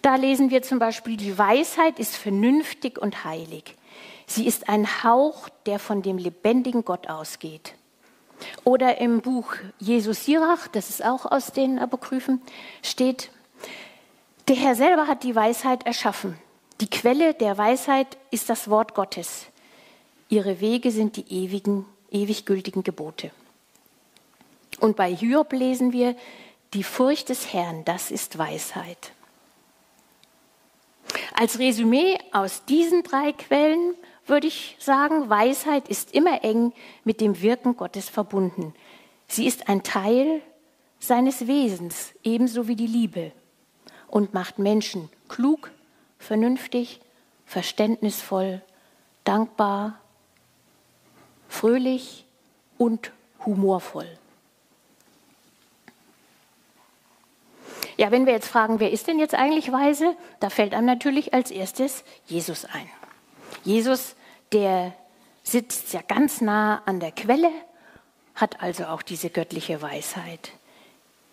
Da 0.02 0.16
lesen 0.16 0.50
wir 0.50 0.62
zum 0.62 0.80
Beispiel, 0.80 1.16
die 1.16 1.38
Weisheit 1.38 2.00
ist 2.00 2.16
vernünftig 2.16 2.98
und 2.98 3.24
heilig. 3.24 3.76
Sie 4.26 4.46
ist 4.46 4.68
ein 4.68 5.04
Hauch, 5.04 5.48
der 5.66 5.78
von 5.78 6.02
dem 6.02 6.18
lebendigen 6.18 6.84
Gott 6.84 7.08
ausgeht. 7.08 7.74
Oder 8.64 8.98
im 8.98 9.20
Buch 9.20 9.54
Jesus 9.78 10.24
Sirach, 10.24 10.66
das 10.68 10.90
ist 10.90 11.04
auch 11.04 11.30
aus 11.30 11.52
den 11.52 11.78
Apokryphen, 11.78 12.42
steht, 12.82 13.30
der 14.48 14.56
Herr 14.56 14.74
selber 14.74 15.06
hat 15.06 15.22
die 15.22 15.36
Weisheit 15.36 15.86
erschaffen. 15.86 16.36
Die 16.80 16.90
Quelle 16.90 17.34
der 17.34 17.56
Weisheit 17.56 18.18
ist 18.32 18.48
das 18.48 18.68
Wort 18.68 18.94
Gottes. 18.94 19.46
Ihre 20.28 20.60
Wege 20.60 20.90
sind 20.90 21.16
die 21.16 21.32
ewigen, 21.32 21.86
ewig 22.10 22.44
gültigen 22.44 22.82
Gebote. 22.82 23.30
Und 24.80 24.96
bei 24.96 25.14
Hiob 25.14 25.52
lesen 25.52 25.92
wir, 25.92 26.16
die 26.74 26.82
Furcht 26.82 27.28
des 27.28 27.52
Herrn, 27.52 27.84
das 27.84 28.10
ist 28.10 28.38
Weisheit. 28.38 29.12
Als 31.34 31.58
Resümee 31.58 32.18
aus 32.32 32.64
diesen 32.64 33.02
drei 33.02 33.32
Quellen 33.32 33.94
würde 34.26 34.46
ich 34.46 34.76
sagen, 34.78 35.28
Weisheit 35.28 35.88
ist 35.88 36.14
immer 36.14 36.44
eng 36.44 36.72
mit 37.04 37.20
dem 37.20 37.40
Wirken 37.42 37.76
Gottes 37.76 38.08
verbunden. 38.08 38.74
Sie 39.26 39.46
ist 39.46 39.68
ein 39.68 39.82
Teil 39.82 40.42
seines 40.98 41.46
Wesens, 41.46 42.12
ebenso 42.22 42.68
wie 42.68 42.76
die 42.76 42.86
Liebe, 42.86 43.32
und 44.08 44.34
macht 44.34 44.58
Menschen 44.58 45.08
klug, 45.28 45.70
vernünftig, 46.18 47.00
verständnisvoll, 47.46 48.62
dankbar, 49.24 49.98
fröhlich 51.48 52.24
und 52.78 53.10
humorvoll. 53.44 54.06
Ja, 57.96 58.10
wenn 58.10 58.26
wir 58.26 58.32
jetzt 58.32 58.48
fragen, 58.48 58.80
wer 58.80 58.90
ist 58.90 59.06
denn 59.06 59.18
jetzt 59.18 59.34
eigentlich 59.34 59.72
weise, 59.72 60.16
da 60.40 60.50
fällt 60.50 60.74
einem 60.74 60.86
natürlich 60.86 61.34
als 61.34 61.50
erstes 61.50 62.04
Jesus 62.26 62.64
ein. 62.64 62.88
Jesus, 63.64 64.16
der 64.52 64.94
sitzt 65.42 65.92
ja 65.92 66.00
ganz 66.02 66.40
nah 66.40 66.82
an 66.86 67.00
der 67.00 67.12
Quelle, 67.12 67.50
hat 68.34 68.62
also 68.62 68.84
auch 68.86 69.02
diese 69.02 69.30
göttliche 69.30 69.82
Weisheit. 69.82 70.52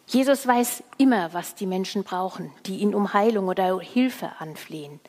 Jesus 0.07 0.47
weiß 0.47 0.83
immer, 0.97 1.33
was 1.33 1.55
die 1.55 1.67
Menschen 1.67 2.03
brauchen, 2.03 2.51
die 2.65 2.77
ihn 2.77 2.95
um 2.95 3.13
Heilung 3.13 3.47
oder 3.47 3.79
Hilfe 3.79 4.31
anflehen. 4.39 4.99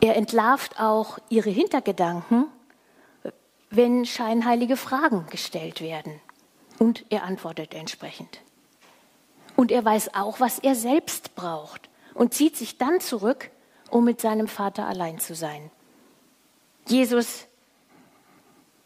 Er 0.00 0.16
entlarvt 0.16 0.78
auch 0.78 1.18
ihre 1.28 1.50
Hintergedanken, 1.50 2.46
wenn 3.70 4.06
scheinheilige 4.06 4.76
Fragen 4.76 5.26
gestellt 5.30 5.80
werden. 5.80 6.20
Und 6.78 7.04
er 7.10 7.24
antwortet 7.24 7.74
entsprechend. 7.74 8.40
Und 9.56 9.72
er 9.72 9.84
weiß 9.84 10.14
auch, 10.14 10.38
was 10.38 10.58
er 10.58 10.74
selbst 10.74 11.34
braucht 11.34 11.88
und 12.14 12.34
zieht 12.34 12.56
sich 12.56 12.78
dann 12.78 13.00
zurück, 13.00 13.50
um 13.90 14.04
mit 14.04 14.20
seinem 14.20 14.48
Vater 14.48 14.86
allein 14.86 15.18
zu 15.18 15.34
sein. 15.34 15.70
Jesus 16.86 17.46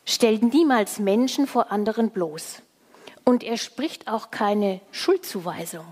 stellt 0.05 0.43
niemals 0.43 0.99
Menschen 0.99 1.47
vor 1.47 1.71
anderen 1.71 2.11
bloß. 2.11 2.63
Und 3.25 3.43
er 3.43 3.59
spricht 3.59 4.09
auch 4.09 4.31
keine 4.31 4.81
Schuldzuweisung, 4.91 5.85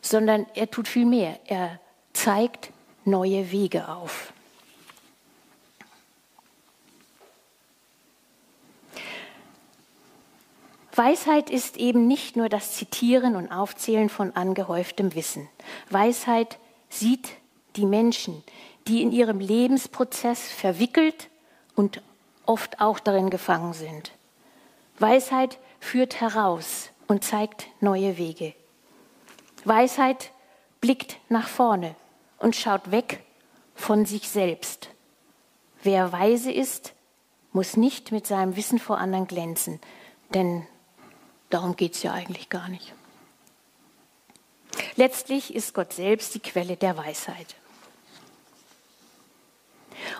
sondern 0.00 0.46
er 0.54 0.70
tut 0.70 0.88
viel 0.88 1.04
mehr. 1.04 1.38
Er 1.46 1.80
zeigt 2.12 2.70
neue 3.04 3.50
Wege 3.50 3.88
auf. 3.88 4.32
Weisheit 10.94 11.48
ist 11.48 11.78
eben 11.78 12.06
nicht 12.06 12.36
nur 12.36 12.48
das 12.48 12.72
Zitieren 12.72 13.34
und 13.34 13.50
Aufzählen 13.50 14.10
von 14.10 14.36
angehäuftem 14.36 15.14
Wissen. 15.14 15.48
Weisheit 15.88 16.58
sieht 16.90 17.30
die 17.76 17.86
Menschen, 17.86 18.44
die 18.86 19.00
in 19.00 19.10
ihrem 19.10 19.40
Lebensprozess 19.40 20.50
verwickelt 20.50 21.30
und 21.74 22.02
oft 22.44 22.80
auch 22.80 22.98
darin 22.98 23.30
gefangen 23.30 23.72
sind. 23.72 24.12
Weisheit 24.98 25.58
führt 25.80 26.20
heraus 26.20 26.90
und 27.08 27.24
zeigt 27.24 27.68
neue 27.80 28.18
Wege. 28.18 28.54
Weisheit 29.64 30.30
blickt 30.80 31.18
nach 31.30 31.48
vorne 31.48 31.94
und 32.38 32.54
schaut 32.54 32.90
weg 32.90 33.24
von 33.74 34.04
sich 34.04 34.28
selbst. 34.28 34.90
Wer 35.82 36.12
weise 36.12 36.52
ist, 36.52 36.92
muss 37.52 37.76
nicht 37.76 38.12
mit 38.12 38.26
seinem 38.26 38.56
Wissen 38.56 38.78
vor 38.78 38.98
anderen 38.98 39.26
glänzen, 39.26 39.80
denn 40.34 40.66
Darum 41.52 41.76
geht 41.76 41.92
es 41.92 42.02
ja 42.02 42.14
eigentlich 42.14 42.48
gar 42.48 42.70
nicht. 42.70 42.94
Letztlich 44.96 45.54
ist 45.54 45.74
Gott 45.74 45.92
selbst 45.92 46.34
die 46.34 46.40
Quelle 46.40 46.78
der 46.78 46.96
Weisheit. 46.96 47.56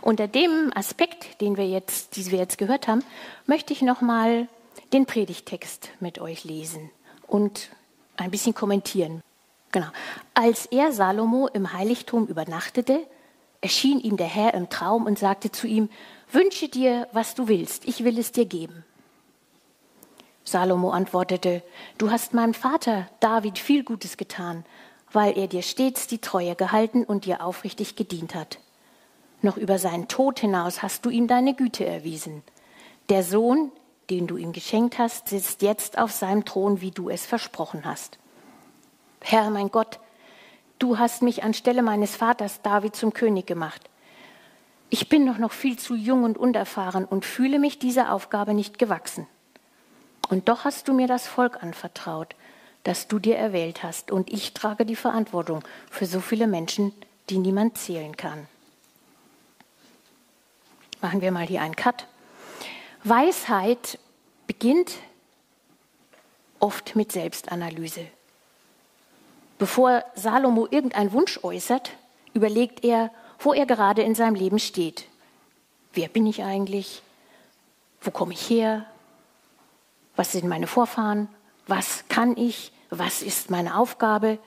Unter 0.03 0.29
dem 0.29 0.71
Aspekt, 0.75 1.41
den 1.41 1.57
wir 1.57 1.67
jetzt, 1.67 2.19
den 2.19 2.31
wir 2.31 2.39
jetzt 2.39 2.59
gehört 2.59 2.87
haben, 2.87 3.03
möchte 3.47 3.73
ich 3.73 3.81
nochmal 3.81 4.47
den 4.93 5.07
Predigtext 5.07 5.89
mit 6.01 6.19
euch 6.19 6.45
lesen 6.45 6.91
und 7.27 7.71
ein 8.19 8.31
bisschen 8.31 8.53
kommentieren. 8.53 9.23
Genau. 9.71 9.89
Als 10.35 10.67
er 10.67 10.93
Salomo 10.93 11.49
im 11.49 11.73
Heiligtum 11.73 12.27
übernachtete, 12.27 13.07
erschien 13.63 14.01
ihm 14.01 14.19
der 14.19 14.27
Herr 14.27 14.53
im 14.53 14.69
Traum 14.69 15.07
und 15.07 15.19
sagte 15.19 15.51
zu 15.51 15.67
ihm, 15.67 15.89
Wünsche 16.31 16.69
dir, 16.69 17.09
was 17.13 17.35
du 17.35 17.49
willst, 17.49 17.89
ich 17.89 18.05
will 18.05 18.19
es 18.19 18.33
dir 18.33 18.45
geben. 18.45 18.85
Salomo 20.45 20.91
antwortete, 20.91 21.63
Du 21.99 22.11
hast 22.11 22.35
meinem 22.35 22.55
Vater 22.55 23.09
David 23.21 23.59
viel 23.59 23.85
Gutes 23.85 24.17
getan, 24.17 24.65
weil 25.13 25.37
er 25.39 25.47
dir 25.47 25.63
stets 25.63 26.07
die 26.07 26.19
Treue 26.19 26.57
gehalten 26.57 27.05
und 27.05 27.25
dir 27.27 27.45
aufrichtig 27.45 27.97
gedient 27.97 28.35
hat. 28.35 28.59
Noch 29.43 29.57
über 29.57 29.79
seinen 29.79 30.09
Tod 30.09 30.39
hinaus 30.41 30.83
hast 30.83 31.05
du 31.05 31.11
ihm 31.11 31.27
deine 31.27 31.55
Güte 31.55 31.85
erwiesen. 31.85 32.43
Der 33.09 33.23
Sohn, 33.23 33.73
den 34.09 34.27
du 34.27 34.37
ihm 34.37 34.53
geschenkt 34.53 34.99
hast, 34.99 35.29
sitzt 35.29 35.63
jetzt 35.63 35.99
auf 35.99 36.13
seinem 36.13 36.45
Thron, 36.45 36.81
wie 36.81 36.93
du 36.93 37.11
es 37.11 37.27
versprochen 37.27 37.85
hast. 37.85 38.19
Herr, 39.21 39.51
mein 39.51 39.71
Gott, 39.71 39.99
du 40.79 40.99
hast 40.99 41.23
mich 41.23 41.43
anstelle 41.45 41.83
meines 41.83 42.17
Vaters 42.17 42.63
David 42.63 42.97
zum 42.97 43.13
König 43.13 43.47
gemacht. 43.47 43.83
Ich 44.91 45.09
bin 45.09 45.27
doch 45.27 45.39
noch 45.39 45.53
viel 45.53 45.79
zu 45.79 45.95
jung 45.95 46.25
und 46.25 46.37
unerfahren 46.39 47.05
und 47.05 47.25
fühle 47.25 47.59
mich 47.59 47.79
dieser 47.79 48.13
Aufgabe 48.13 48.55
nicht 48.55 48.79
gewachsen. 48.79 49.27
Und 50.33 50.49
doch 50.49 50.65
hast 50.65 50.89
du 50.89 50.95
mir 50.95 51.09
das 51.09 51.27
Volk 51.27 51.63
anvertraut, 51.63 52.35
das 52.85 53.07
du 53.07 53.19
dir 53.19 53.37
erwählt 53.37 53.83
hast, 53.83 54.11
und 54.11 54.33
ich 54.33 54.55
trage 54.55 54.87
die 54.87 54.97
Verantwortung 54.97 55.63
für 55.91 56.07
so 56.07 56.21
viele 56.21 56.47
Menschen, 56.47 56.95
die 57.29 57.37
niemand 57.37 57.77
zählen 57.77 58.17
kann. 58.17 58.47
Machen 61.03 61.21
wir 61.21 61.33
mal 61.33 61.47
hier 61.47 61.61
einen 61.61 61.77
Cut. 61.77 62.07
Weisheit 63.05 63.99
beginnt 64.47 64.95
oft 66.61 66.97
mit 66.97 67.13
Selbstanalyse. 67.13 68.07
Bevor 69.59 70.03
Salomo 70.15 70.67
irgendeinen 70.71 71.13
Wunsch 71.13 71.41
äußert, 71.45 71.91
überlegt 72.33 72.87
er, 72.87 73.11
wo 73.39 73.53
er 73.53 73.67
gerade 73.67 74.01
in 74.01 74.15
seinem 74.15 74.37
Leben 74.37 74.59
steht. 74.59 75.05
Wer 75.93 76.09
bin 76.09 76.27
ich 76.27 76.43
eigentlich? 76.43 77.03
Wo 78.01 78.11
komme 78.11 78.33
ich 78.33 78.49
her? 78.49 78.87
Was 80.23 80.31
sind 80.31 80.47
meine 80.47 80.69
Vorfahren? 80.69 81.27
Was 81.67 82.05
kann 82.09 82.37
ich? 82.37 82.71
Was 82.91 83.23
ist 83.23 83.51
meine 83.51 83.77
Aufgabe? 83.77 84.39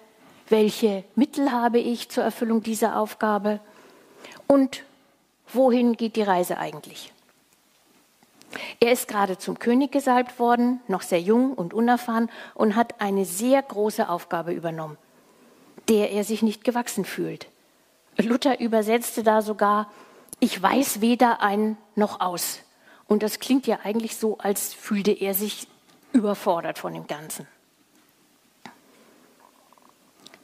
Welche 0.47 1.03
Mittel 1.15 1.51
habe 1.51 1.79
ich 1.79 2.07
zur 2.07 2.23
Erfüllung 2.23 2.63
dieser 2.63 2.97
Aufgabe? 2.97 3.59
Und 4.47 4.83
wohin 5.51 5.97
geht 5.97 6.15
die 6.15 6.21
Reise 6.21 6.59
eigentlich? 6.59 7.11
Er 8.79 8.93
ist 8.93 9.09
gerade 9.09 9.37
zum 9.37 9.59
König 9.59 9.91
gesalbt 9.91 10.39
worden, 10.39 10.79
noch 10.87 11.01
sehr 11.01 11.19
jung 11.19 11.51
und 11.51 11.73
unerfahren 11.73 12.29
und 12.53 12.77
hat 12.77 13.01
eine 13.01 13.25
sehr 13.25 13.61
große 13.61 14.07
Aufgabe 14.07 14.53
übernommen, 14.53 14.97
der 15.89 16.09
er 16.11 16.23
sich 16.23 16.41
nicht 16.41 16.63
gewachsen 16.63 17.03
fühlt. 17.03 17.47
Luther 18.15 18.61
übersetzte 18.61 19.23
da 19.23 19.41
sogar, 19.41 19.91
ich 20.39 20.61
weiß 20.61 21.01
weder 21.01 21.41
ein 21.41 21.75
noch 21.95 22.21
aus. 22.21 22.61
Und 23.07 23.23
das 23.23 23.39
klingt 23.39 23.67
ja 23.67 23.79
eigentlich 23.83 24.17
so, 24.17 24.37
als 24.37 24.73
fühlte 24.73 25.11
er 25.11 25.33
sich 25.33 25.67
überfordert 26.11 26.79
von 26.79 26.93
dem 26.93 27.07
Ganzen. 27.07 27.47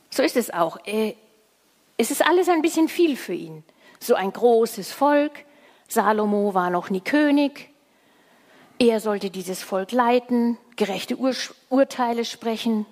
So 0.10 0.24
ist 0.24 0.36
es 0.36 0.52
auch. 0.52 0.78
Es 0.86 2.12
ist 2.12 2.26
alles 2.26 2.50
ein 2.50 2.62
bisschen 2.62 2.88
viel 2.88 3.16
für 3.16 3.34
ihn. 3.34 3.64
So 4.00 4.16
ein 4.16 4.34
großes 4.34 4.92
Volk. 4.92 5.46
Salomo 5.88 6.54
war 6.54 6.70
noch 6.70 6.90
nie 6.90 7.02
König. 7.02 7.70
Er 8.80 9.00
sollte 9.00 9.30
dieses 9.30 9.62
Volk 9.62 9.92
leiten, 9.92 10.58
gerechte 10.76 11.16
Ur 11.16 11.36
Urteile 11.70 12.26
sprechen, 12.26 12.88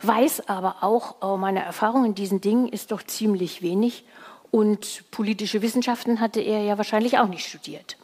weiß 0.00 0.48
aber 0.48 0.84
auch, 0.84 1.16
oh, 1.20 1.36
meine 1.36 1.64
Erfahrung 1.64 2.04
in 2.04 2.14
diesen 2.14 2.40
Dingen 2.40 2.68
ist 2.68 2.92
doch 2.92 3.02
ziemlich 3.02 3.62
wenig 3.62 4.04
und 4.52 5.10
politische 5.10 5.60
Wissenschaften 5.60 6.20
hatte 6.20 6.40
er 6.40 6.62
ja 6.62 6.78
wahrscheinlich 6.78 7.18
auch 7.18 7.26
nicht 7.26 7.44
studiert. 7.44 7.96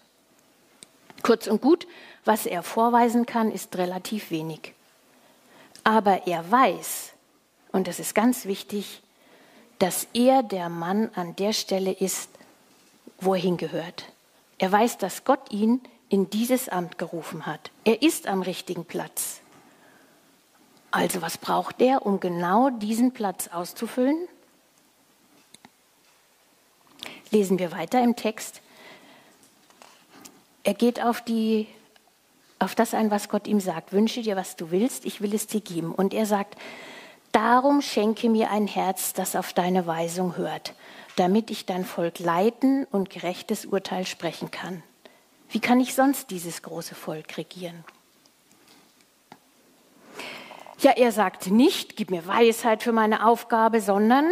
Kurz 1.28 1.46
und 1.46 1.60
gut, 1.60 1.86
was 2.24 2.46
er 2.46 2.62
vorweisen 2.62 3.26
kann, 3.26 3.52
ist 3.52 3.76
relativ 3.76 4.30
wenig. 4.30 4.72
Aber 5.84 6.26
er 6.26 6.50
weiß, 6.50 7.12
und 7.70 7.86
das 7.86 8.00
ist 8.00 8.14
ganz 8.14 8.46
wichtig, 8.46 9.02
dass 9.78 10.06
er 10.14 10.42
der 10.42 10.70
Mann 10.70 11.10
an 11.14 11.36
der 11.36 11.52
Stelle 11.52 11.92
ist, 11.92 12.30
wo 13.20 13.34
er 13.34 13.40
hingehört. 13.42 14.06
Er 14.56 14.72
weiß, 14.72 14.96
dass 14.96 15.24
Gott 15.24 15.52
ihn 15.52 15.82
in 16.08 16.30
dieses 16.30 16.70
Amt 16.70 16.96
gerufen 16.96 17.44
hat. 17.44 17.72
Er 17.84 18.00
ist 18.00 18.26
am 18.26 18.40
richtigen 18.40 18.86
Platz. 18.86 19.42
Also 20.90 21.20
was 21.20 21.36
braucht 21.36 21.82
er, 21.82 22.06
um 22.06 22.20
genau 22.20 22.70
diesen 22.70 23.12
Platz 23.12 23.48
auszufüllen? 23.48 24.16
Lesen 27.30 27.58
wir 27.58 27.70
weiter 27.70 28.02
im 28.02 28.16
Text. 28.16 28.62
Er 30.68 30.74
geht 30.74 31.02
auf, 31.02 31.22
die, 31.22 31.66
auf 32.58 32.74
das 32.74 32.92
ein, 32.92 33.10
was 33.10 33.30
Gott 33.30 33.46
ihm 33.46 33.58
sagt. 33.58 33.94
Wünsche 33.94 34.20
dir, 34.20 34.36
was 34.36 34.54
du 34.54 34.70
willst, 34.70 35.06
ich 35.06 35.22
will 35.22 35.34
es 35.34 35.46
dir 35.46 35.62
geben. 35.62 35.94
Und 35.94 36.12
er 36.12 36.26
sagt, 36.26 36.56
darum 37.32 37.80
schenke 37.80 38.28
mir 38.28 38.50
ein 38.50 38.66
Herz, 38.66 39.14
das 39.14 39.34
auf 39.34 39.54
deine 39.54 39.86
Weisung 39.86 40.36
hört, 40.36 40.74
damit 41.16 41.50
ich 41.50 41.64
dein 41.64 41.86
Volk 41.86 42.18
leiten 42.18 42.84
und 42.84 43.08
gerechtes 43.08 43.64
Urteil 43.64 44.04
sprechen 44.04 44.50
kann. 44.50 44.82
Wie 45.48 45.58
kann 45.58 45.80
ich 45.80 45.94
sonst 45.94 46.30
dieses 46.30 46.60
große 46.60 46.94
Volk 46.94 47.38
regieren? 47.38 47.82
Ja, 50.80 50.90
er 50.90 51.12
sagt 51.12 51.46
nicht, 51.46 51.96
gib 51.96 52.10
mir 52.10 52.26
Weisheit 52.26 52.82
für 52.82 52.92
meine 52.92 53.24
Aufgabe, 53.24 53.80
sondern 53.80 54.30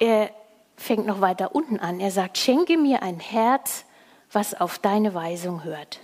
er 0.00 0.28
fängt 0.76 1.06
noch 1.06 1.22
weiter 1.22 1.54
unten 1.54 1.80
an. 1.80 1.98
Er 1.98 2.10
sagt, 2.10 2.36
schenke 2.36 2.76
mir 2.76 3.02
ein 3.02 3.20
Herz, 3.20 3.86
was 4.32 4.54
auf 4.54 4.78
deine 4.78 5.14
Weisung 5.14 5.64
hört. 5.64 6.00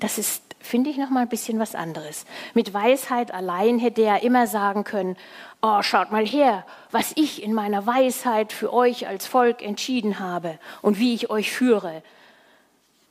Das 0.00 0.18
ist, 0.18 0.42
finde 0.60 0.90
ich, 0.90 0.96
noch 0.96 1.10
mal 1.10 1.20
ein 1.20 1.28
bisschen 1.28 1.58
was 1.58 1.74
anderes. 1.74 2.24
Mit 2.54 2.74
Weisheit 2.74 3.32
allein 3.32 3.78
hätte 3.78 4.02
er 4.02 4.22
immer 4.22 4.46
sagen 4.46 4.84
können, 4.84 5.16
oh, 5.62 5.82
schaut 5.82 6.10
mal 6.10 6.26
her, 6.26 6.64
was 6.90 7.12
ich 7.16 7.42
in 7.42 7.54
meiner 7.54 7.86
Weisheit 7.86 8.52
für 8.52 8.72
euch 8.72 9.06
als 9.06 9.26
Volk 9.26 9.62
entschieden 9.62 10.18
habe 10.18 10.58
und 10.82 10.98
wie 10.98 11.14
ich 11.14 11.30
euch 11.30 11.52
führe 11.52 12.02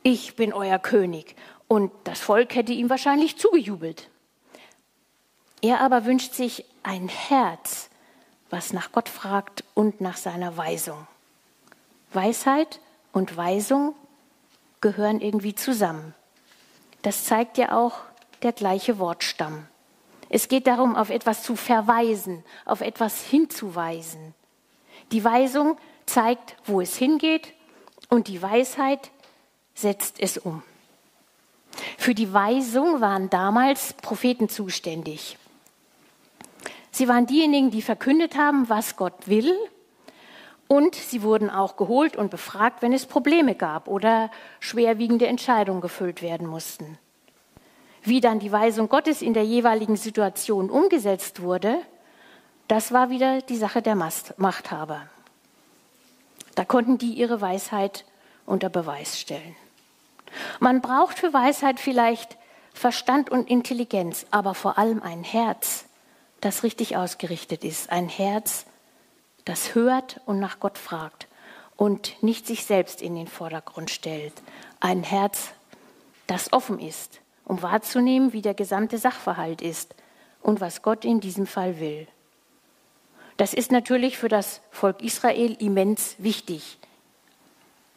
ich 0.06 0.36
bin 0.36 0.54
euer 0.54 0.78
König. 0.78 1.36
Und 1.68 1.92
das 2.04 2.20
Volk 2.20 2.54
hätte 2.54 2.72
ihm 2.74 2.92
wahrscheinlich 2.92 3.38
zugejubelt. 3.38 4.08
Er 5.62 5.82
aber 5.82 6.06
wünscht 6.06 6.34
sich 6.34 6.64
ein 6.84 7.08
Herz, 7.08 7.90
was 8.52 8.72
nach 8.72 8.92
Gott 8.92 9.10
fragt 9.10 9.64
und 9.74 10.02
nach 10.02 10.18
seiner 10.18 10.58
Weisung. 10.58 11.08
Weisheit 12.14 12.80
und 13.14 13.36
Weisung 13.36 13.96
gehören 14.86 15.20
irgendwie 15.20 15.56
zusammen. 15.56 16.14
Das 17.02 17.26
zeigt 17.26 17.58
ja 17.58 17.76
auch 17.76 18.02
der 18.44 18.52
gleiche 18.52 19.00
Wortstamm. 19.00 19.66
Es 20.30 20.48
geht 20.48 20.68
darum, 20.68 20.96
auf 20.96 21.10
etwas 21.10 21.42
zu 21.42 21.56
verweisen, 21.56 22.44
auf 22.66 22.82
etwas 22.82 23.24
hinzuweisen. 23.24 24.36
Die 25.12 25.24
Weisung 25.24 25.80
zeigt, 26.06 26.56
wo 26.66 26.82
es 26.82 26.96
hingeht 26.98 27.54
und 28.10 28.28
die 28.28 28.44
Weisheit 28.44 29.10
setzt 29.74 30.20
es 30.20 30.38
um. 30.38 30.62
Für 31.98 32.14
die 32.14 32.32
Weisung 32.32 33.02
waren 33.02 33.32
damals 33.32 33.94
Propheten 33.94 34.50
zuständig. 34.50 35.40
Sie 36.92 37.08
waren 37.08 37.26
diejenigen, 37.26 37.72
die 37.72 37.82
verkündet 37.82 38.38
haben, 38.38 38.70
was 38.70 38.98
Gott 38.98 39.28
will. 39.28 39.52
Und 40.68 40.96
sie 40.96 41.22
wurden 41.22 41.50
auch 41.50 41.78
geholt 41.78 42.16
und 42.16 42.32
befragt, 42.32 42.82
wenn 42.82 42.94
es 42.94 43.06
Probleme 43.06 43.56
gab 43.56 43.88
oder 43.88 44.32
schwerwiegende 44.60 45.28
Entscheidungen 45.28 45.82
gefüllt 45.82 46.22
werden 46.22 46.48
mussten. 46.48 46.98
Wie 48.04 48.22
dann 48.22 48.40
die 48.40 48.52
Weisung 48.52 48.90
Gottes 48.90 49.22
in 49.22 49.34
der 49.34 49.46
jeweiligen 49.46 49.96
Situation 49.96 50.70
umgesetzt 50.70 51.42
wurde, 51.42 51.78
das 52.68 52.92
war 52.92 53.10
wieder 53.10 53.42
die 53.42 53.58
Sache 53.58 53.82
der 53.82 53.96
Machthaber. 53.96 55.04
Da 56.56 56.66
konnten 56.66 56.98
die 56.98 57.14
ihre 57.14 57.42
Weisheit 57.42 58.06
unter 58.46 58.70
Beweis 58.70 59.20
stellen. 59.20 59.56
Man 60.60 60.82
braucht 60.82 61.20
für 61.20 61.34
Weisheit 61.34 61.80
vielleicht 61.80 62.38
Verstand 62.74 63.30
und 63.30 63.50
Intelligenz, 63.50 64.26
aber 64.32 64.54
vor 64.54 64.78
allem 64.78 65.02
ein 65.02 65.24
Herz, 65.24 65.86
das 66.42 66.64
richtig 66.64 66.98
ausgerichtet 66.98 67.64
ist. 67.64 67.90
Ein 67.90 68.10
Herz, 68.10 68.66
das 69.46 69.76
hört 69.76 70.20
und 70.26 70.40
nach 70.40 70.60
Gott 70.60 70.78
fragt 70.78 71.28
und 71.78 72.22
nicht 72.22 72.48
sich 72.48 72.66
selbst 72.66 73.02
in 73.02 73.16
den 73.16 73.28
Vordergrund 73.28 73.90
stellt. 73.92 74.34
Ein 74.80 75.04
Herz, 75.04 75.50
das 76.28 76.52
offen 76.52 76.80
ist, 76.80 77.22
um 77.46 77.62
wahrzunehmen, 77.62 78.34
wie 78.34 78.42
der 78.42 78.54
gesamte 78.54 78.98
Sachverhalt 78.98 79.62
ist 79.62 79.96
und 80.42 80.62
was 80.62 80.82
Gott 80.82 81.06
in 81.06 81.20
diesem 81.20 81.48
Fall 81.48 81.80
will. 81.80 82.08
Das 83.38 83.54
ist 83.54 83.72
natürlich 83.72 84.18
für 84.18 84.30
das 84.30 84.62
Volk 84.72 85.02
Israel 85.02 85.58
immens 85.60 86.16
wichtig 86.18 86.78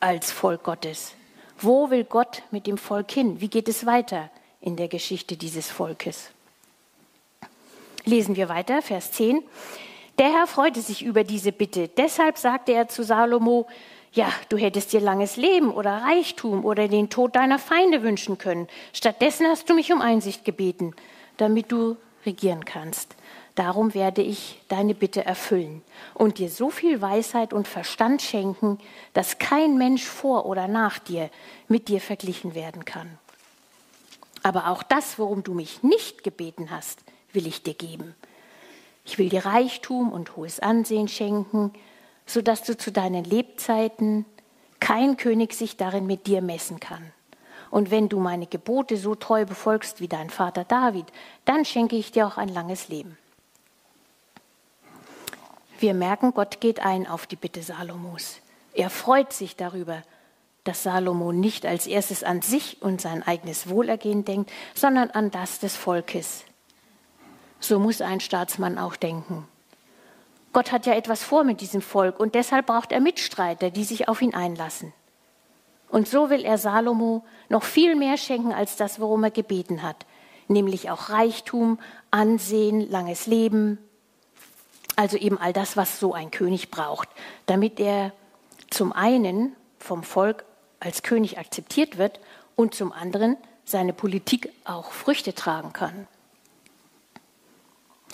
als 0.01 0.33
Volk 0.33 0.65
Gottes. 0.65 1.15
Wo 1.59 1.91
will 1.91 2.05
Gott 2.05 2.43
mit 2.51 2.67
dem 2.67 2.79
Volk 2.79 3.11
hin? 3.11 3.41
Wie 3.41 3.49
geht 3.49 3.69
es 3.69 3.87
weiter 3.87 4.31
in 4.61 4.77
der 4.77 4.89
Geschichte 4.89 5.37
dieses 5.37 5.71
Volkes? 5.71 6.31
Lesen 8.05 8.37
wir 8.37 8.49
weiter, 8.49 8.83
Vers 8.83 9.13
10. 9.13 9.43
Der 10.19 10.33
Herr 10.33 10.49
freute 10.49 10.81
sich 10.81 11.05
über 11.05 11.23
diese 11.23 11.53
Bitte. 11.53 11.87
Deshalb 11.87 12.39
sagte 12.39 12.73
er 12.73 12.89
zu 12.89 13.05
Salomo, 13.05 13.69
ja, 14.13 14.33
du 14.49 14.57
hättest 14.57 14.93
dir 14.93 15.01
langes 15.01 15.37
Leben 15.37 15.71
oder 15.71 16.03
Reichtum 16.03 16.65
oder 16.65 16.89
den 16.89 17.09
Tod 17.09 17.37
deiner 17.37 17.61
Feinde 17.61 18.03
wünschen 18.03 18.37
können. 18.37 18.67
Stattdessen 18.93 19.47
hast 19.47 19.71
du 19.71 19.75
mich 19.75 19.93
um 19.93 20.01
Einsicht 20.01 20.45
gebeten, 20.45 20.93
damit 21.37 21.71
du 21.71 21.97
regieren 22.27 22.65
kannst. 22.65 23.15
Darum 23.55 23.95
werde 23.95 24.23
ich 24.23 24.61
deine 24.69 24.95
Bitte 24.95 25.25
erfüllen 25.25 25.83
und 26.15 26.39
dir 26.39 26.49
so 26.49 26.71
viel 26.71 27.01
Weisheit 27.01 27.53
und 27.53 27.69
Verstand 27.69 28.21
schenken, 28.21 28.79
dass 29.13 29.39
kein 29.39 29.79
Mensch 29.79 30.05
vor 30.05 30.47
oder 30.47 30.67
nach 30.67 30.99
dir 30.99 31.31
mit 31.69 31.87
dir 31.87 32.01
verglichen 32.01 32.57
werden 32.57 32.85
kann. 32.85 33.19
Aber 34.43 34.69
auch 34.69 34.83
das, 34.83 35.19
worum 35.21 35.45
du 35.45 35.55
mich 35.55 35.85
nicht 35.85 36.25
gebeten 36.25 36.71
hast, 36.73 37.01
will 37.33 37.47
ich 37.47 37.63
dir 37.63 37.75
geben. 37.75 38.17
Ich 39.09 39.17
will 39.17 39.31
dir 39.31 39.47
Reichtum 39.47 40.13
und 40.13 40.37
hohes 40.37 40.61
Ansehen 40.61 41.09
schenken, 41.09 41.73
so 42.27 42.43
dass 42.43 42.63
du 42.63 42.77
zu 42.77 42.93
deinen 42.93 43.25
Lebzeiten 43.25 44.27
kein 44.81 45.17
König 45.17 45.55
sich 45.55 45.79
darin 45.79 46.07
mit 46.07 46.27
dir 46.27 46.43
messen 46.43 46.79
kann. 46.79 47.11
Und 47.71 47.91
wenn 47.91 48.11
du 48.11 48.21
meine 48.21 48.47
Gebote 48.47 48.99
so 48.99 49.15
treu 49.15 49.47
befolgst 49.47 50.03
wie 50.03 50.09
dein 50.09 50.29
Vater 50.29 50.65
David, 50.65 51.07
dann 51.47 51.65
schenke 51.65 51.97
ich 51.97 52.13
dir 52.13 52.27
auch 52.27 52.37
ein 52.37 52.51
langes 52.51 52.89
Leben. 52.89 53.17
Wir 55.79 55.95
merken, 55.95 56.35
Gott 56.35 56.61
geht 56.61 56.81
ein 56.81 57.07
auf 57.07 57.27
die 57.27 57.37
Bitte 57.37 57.63
Salomos. 57.63 58.41
Er 58.75 58.91
freut 58.91 59.33
sich 59.33 59.57
darüber, 59.57 60.03
dass 60.65 60.83
Salomo 60.83 61.33
nicht 61.33 61.65
als 61.65 61.87
erstes 61.87 62.25
an 62.25 62.43
sich 62.43 62.83
und 62.83 63.01
sein 63.01 63.23
eigenes 63.23 63.71
Wohlergehen 63.71 64.27
denkt, 64.27 64.53
sondern 64.75 65.11
an 65.11 65.31
das 65.31 65.61
des 65.61 65.77
Volkes. 65.77 66.45
So 67.61 67.79
muss 67.79 68.01
ein 68.01 68.21
Staatsmann 68.21 68.79
auch 68.79 68.97
denken. 68.97 69.47
Gott 70.53 70.73
hat 70.73 70.87
ja 70.87 70.95
etwas 70.95 71.23
vor 71.23 71.45
mit 71.45 71.61
diesem 71.61 71.83
Volk 71.83 72.19
und 72.19 72.35
deshalb 72.35 72.67
braucht 72.67 72.93
er 72.93 73.01
Mitstreiter, 73.01 73.71
die 73.71 73.85
sich 73.85 74.09
auf 74.09 74.23
ihn 74.23 74.35
einlassen. 74.35 74.93
Und 75.89 76.09
so 76.09 76.31
will 76.31 76.45
er 76.45 76.59
Salomo 76.59 77.25
noch 77.49 77.63
viel 77.63 77.95
mehr 77.95 78.17
schenken 78.17 78.53
als 78.53 78.77
das, 78.77 79.01
worum 79.01 79.25
er 79.25 79.31
gebeten 79.31 79.83
hat, 79.83 80.07
nämlich 80.47 80.91
auch 80.91 81.11
Reichtum, 81.11 81.79
Ansehen, 82.11 82.91
langes 82.91 83.27
Leben, 83.27 83.79
also 84.97 85.17
eben 85.17 85.39
all 85.39 85.53
das, 85.53 85.77
was 85.77 86.01
so 86.01 86.13
ein 86.13 86.31
König 86.31 86.71
braucht, 86.71 87.09
damit 87.47 87.79
er 87.79 88.13
zum 88.71 88.93
einen 88.93 89.55
vom 89.79 90.03
Volk 90.03 90.45
als 90.81 91.03
König 91.03 91.39
akzeptiert 91.39 91.99
wird 91.99 92.21
und 92.57 92.75
zum 92.75 92.93
anderen 92.93 93.37
seine 93.65 93.93
Politik 93.93 94.53
auch 94.65 94.91
Früchte 94.91 95.35
tragen 95.35 95.73
kann. 95.73 96.09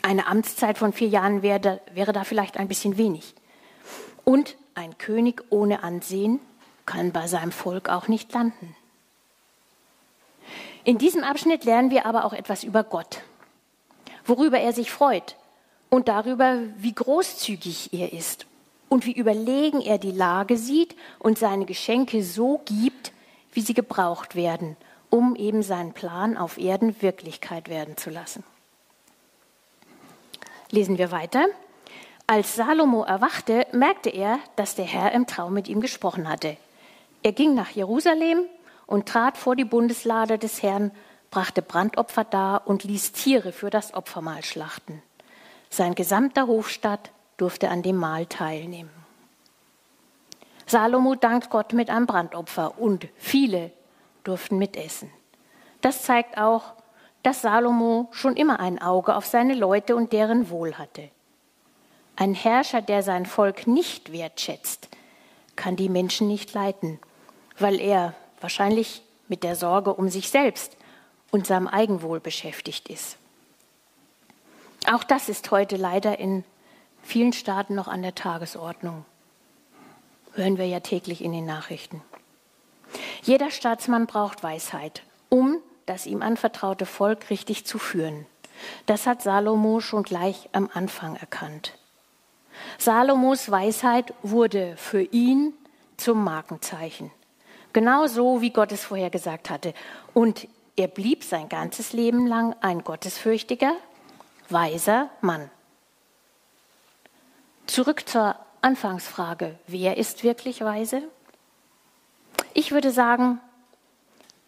Eine 0.04 0.26
Amtszeit 0.26 0.76
von 0.76 0.92
vier 0.92 1.08
Jahren 1.08 1.40
wäre, 1.40 1.80
wäre 1.94 2.12
da 2.12 2.24
vielleicht 2.24 2.58
ein 2.58 2.68
bisschen 2.68 2.98
wenig. 2.98 3.34
Und 4.22 4.54
ein 4.74 4.98
König 4.98 5.42
ohne 5.48 5.82
Ansehen 5.82 6.40
kann 6.84 7.10
bei 7.10 7.26
seinem 7.26 7.52
Volk 7.52 7.88
auch 7.88 8.06
nicht 8.06 8.30
landen. 8.34 8.76
In 10.84 10.98
diesem 10.98 11.24
Abschnitt 11.24 11.64
lernen 11.64 11.90
wir 11.90 12.04
aber 12.04 12.26
auch 12.26 12.34
etwas 12.34 12.64
über 12.64 12.84
Gott, 12.84 13.22
worüber 14.26 14.60
er 14.60 14.74
sich 14.74 14.90
freut, 14.90 15.36
und 15.88 16.08
darüber, 16.08 16.58
wie 16.76 16.92
großzügig 16.92 17.94
er 17.94 18.12
ist 18.12 18.44
und 18.90 19.06
wie 19.06 19.12
überlegen 19.12 19.80
er 19.80 19.96
die 19.96 20.10
Lage 20.10 20.58
sieht 20.58 20.94
und 21.18 21.38
seine 21.38 21.64
Geschenke 21.64 22.22
so 22.22 22.60
gibt, 22.66 23.12
wie 23.52 23.62
sie 23.62 23.72
gebraucht 23.72 24.34
werden, 24.34 24.76
um 25.08 25.34
eben 25.34 25.62
seinen 25.62 25.94
Plan 25.94 26.36
auf 26.36 26.58
Erden 26.58 27.00
Wirklichkeit 27.00 27.70
werden 27.70 27.96
zu 27.96 28.10
lassen. 28.10 28.44
Lesen 30.70 30.98
wir 30.98 31.10
weiter. 31.10 31.46
Als 32.26 32.56
Salomo 32.56 33.04
erwachte, 33.04 33.66
merkte 33.72 34.10
er, 34.10 34.38
dass 34.56 34.74
der 34.74 34.86
Herr 34.86 35.12
im 35.12 35.26
Traum 35.26 35.52
mit 35.52 35.68
ihm 35.68 35.80
gesprochen 35.80 36.28
hatte. 36.28 36.56
Er 37.22 37.32
ging 37.32 37.54
nach 37.54 37.70
Jerusalem 37.70 38.44
und 38.86 39.06
trat 39.06 39.36
vor 39.36 39.56
die 39.56 39.64
Bundeslade 39.64 40.38
des 40.38 40.62
Herrn, 40.62 40.90
brachte 41.30 41.62
Brandopfer 41.62 42.24
dar 42.24 42.66
und 42.66 42.84
ließ 42.84 43.12
Tiere 43.12 43.52
für 43.52 43.70
das 43.70 43.92
Opfermahl 43.92 44.42
schlachten. 44.44 45.02
Sein 45.70 45.94
gesamter 45.94 46.46
Hofstaat 46.46 47.10
durfte 47.36 47.68
an 47.68 47.82
dem 47.82 47.96
Mahl 47.96 48.26
teilnehmen. 48.26 48.90
Salomo 50.66 51.14
dankt 51.14 51.50
Gott 51.50 51.72
mit 51.72 51.90
einem 51.90 52.06
Brandopfer 52.06 52.78
und 52.78 53.08
viele 53.16 53.70
durften 54.22 54.56
mitessen. 54.56 55.10
Das 55.80 56.02
zeigt 56.02 56.38
auch, 56.38 56.74
dass 57.24 57.42
Salomo 57.42 58.08
schon 58.12 58.36
immer 58.36 58.60
ein 58.60 58.80
Auge 58.80 59.16
auf 59.16 59.26
seine 59.26 59.54
Leute 59.54 59.96
und 59.96 60.12
deren 60.12 60.50
Wohl 60.50 60.74
hatte. 60.74 61.08
Ein 62.16 62.34
Herrscher, 62.34 62.80
der 62.80 63.02
sein 63.02 63.26
Volk 63.26 63.66
nicht 63.66 64.12
wertschätzt, 64.12 64.88
kann 65.56 65.74
die 65.74 65.88
Menschen 65.88 66.28
nicht 66.28 66.52
leiten, 66.52 67.00
weil 67.58 67.80
er 67.80 68.14
wahrscheinlich 68.40 69.02
mit 69.26 69.42
der 69.42 69.56
Sorge 69.56 69.94
um 69.94 70.08
sich 70.08 70.28
selbst 70.28 70.76
und 71.30 71.46
seinem 71.46 71.66
Eigenwohl 71.66 72.20
beschäftigt 72.20 72.88
ist. 72.88 73.16
Auch 74.92 75.02
das 75.02 75.28
ist 75.28 75.50
heute 75.50 75.76
leider 75.76 76.18
in 76.18 76.44
vielen 77.02 77.32
Staaten 77.32 77.74
noch 77.74 77.88
an 77.88 78.02
der 78.02 78.14
Tagesordnung. 78.14 79.04
Hören 80.34 80.58
wir 80.58 80.66
ja 80.66 80.80
täglich 80.80 81.24
in 81.24 81.32
den 81.32 81.46
Nachrichten. 81.46 82.02
Jeder 83.22 83.50
Staatsmann 83.50 84.06
braucht 84.06 84.42
Weisheit, 84.42 85.02
das 85.86 86.06
ihm 86.06 86.22
anvertraute 86.22 86.86
Volk 86.86 87.30
richtig 87.30 87.66
zu 87.66 87.78
führen. 87.78 88.26
Das 88.86 89.06
hat 89.06 89.22
Salomo 89.22 89.80
schon 89.80 90.02
gleich 90.02 90.48
am 90.52 90.70
Anfang 90.72 91.16
erkannt. 91.16 91.76
Salomos 92.78 93.50
Weisheit 93.50 94.14
wurde 94.22 94.76
für 94.76 95.02
ihn 95.02 95.52
zum 95.96 96.22
Markenzeichen. 96.22 97.10
Genauso 97.72 98.40
wie 98.40 98.50
Gott 98.50 98.72
es 98.72 98.84
vorher 98.84 99.10
gesagt 99.10 99.50
hatte. 99.50 99.74
Und 100.12 100.46
er 100.76 100.88
blieb 100.88 101.24
sein 101.24 101.48
ganzes 101.48 101.92
Leben 101.92 102.26
lang 102.26 102.54
ein 102.60 102.84
Gottesfürchtiger, 102.84 103.74
weiser 104.48 105.10
Mann. 105.20 105.50
Zurück 107.66 108.08
zur 108.08 108.36
Anfangsfrage, 108.60 109.58
wer 109.66 109.96
ist 109.96 110.22
wirklich 110.22 110.60
weise? 110.62 111.02
Ich 112.52 112.72
würde 112.72 112.90
sagen, 112.90 113.40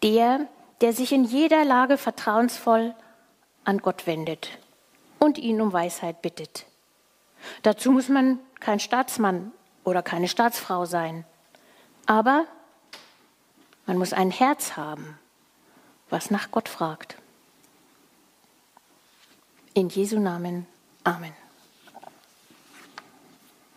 der, 0.03 0.47
der 0.81 0.93
sich 0.93 1.11
in 1.11 1.23
jeder 1.23 1.65
Lage 1.65 1.97
vertrauensvoll 1.97 2.93
an 3.63 3.79
Gott 3.79 4.07
wendet 4.07 4.57
und 5.19 5.37
ihn 5.37 5.61
um 5.61 5.73
Weisheit 5.73 6.21
bittet. 6.21 6.65
Dazu 7.63 7.91
muss 7.91 8.09
man 8.09 8.39
kein 8.59 8.79
Staatsmann 8.79 9.51
oder 9.83 10.01
keine 10.01 10.27
Staatsfrau 10.27 10.85
sein, 10.85 11.25
aber 12.05 12.45
man 13.85 13.97
muss 13.97 14.13
ein 14.13 14.31
Herz 14.31 14.75
haben, 14.75 15.17
was 16.09 16.31
nach 16.31 16.51
Gott 16.51 16.69
fragt. 16.69 17.17
In 19.73 19.89
Jesu 19.89 20.19
Namen. 20.19 20.65
Amen. 21.03 21.33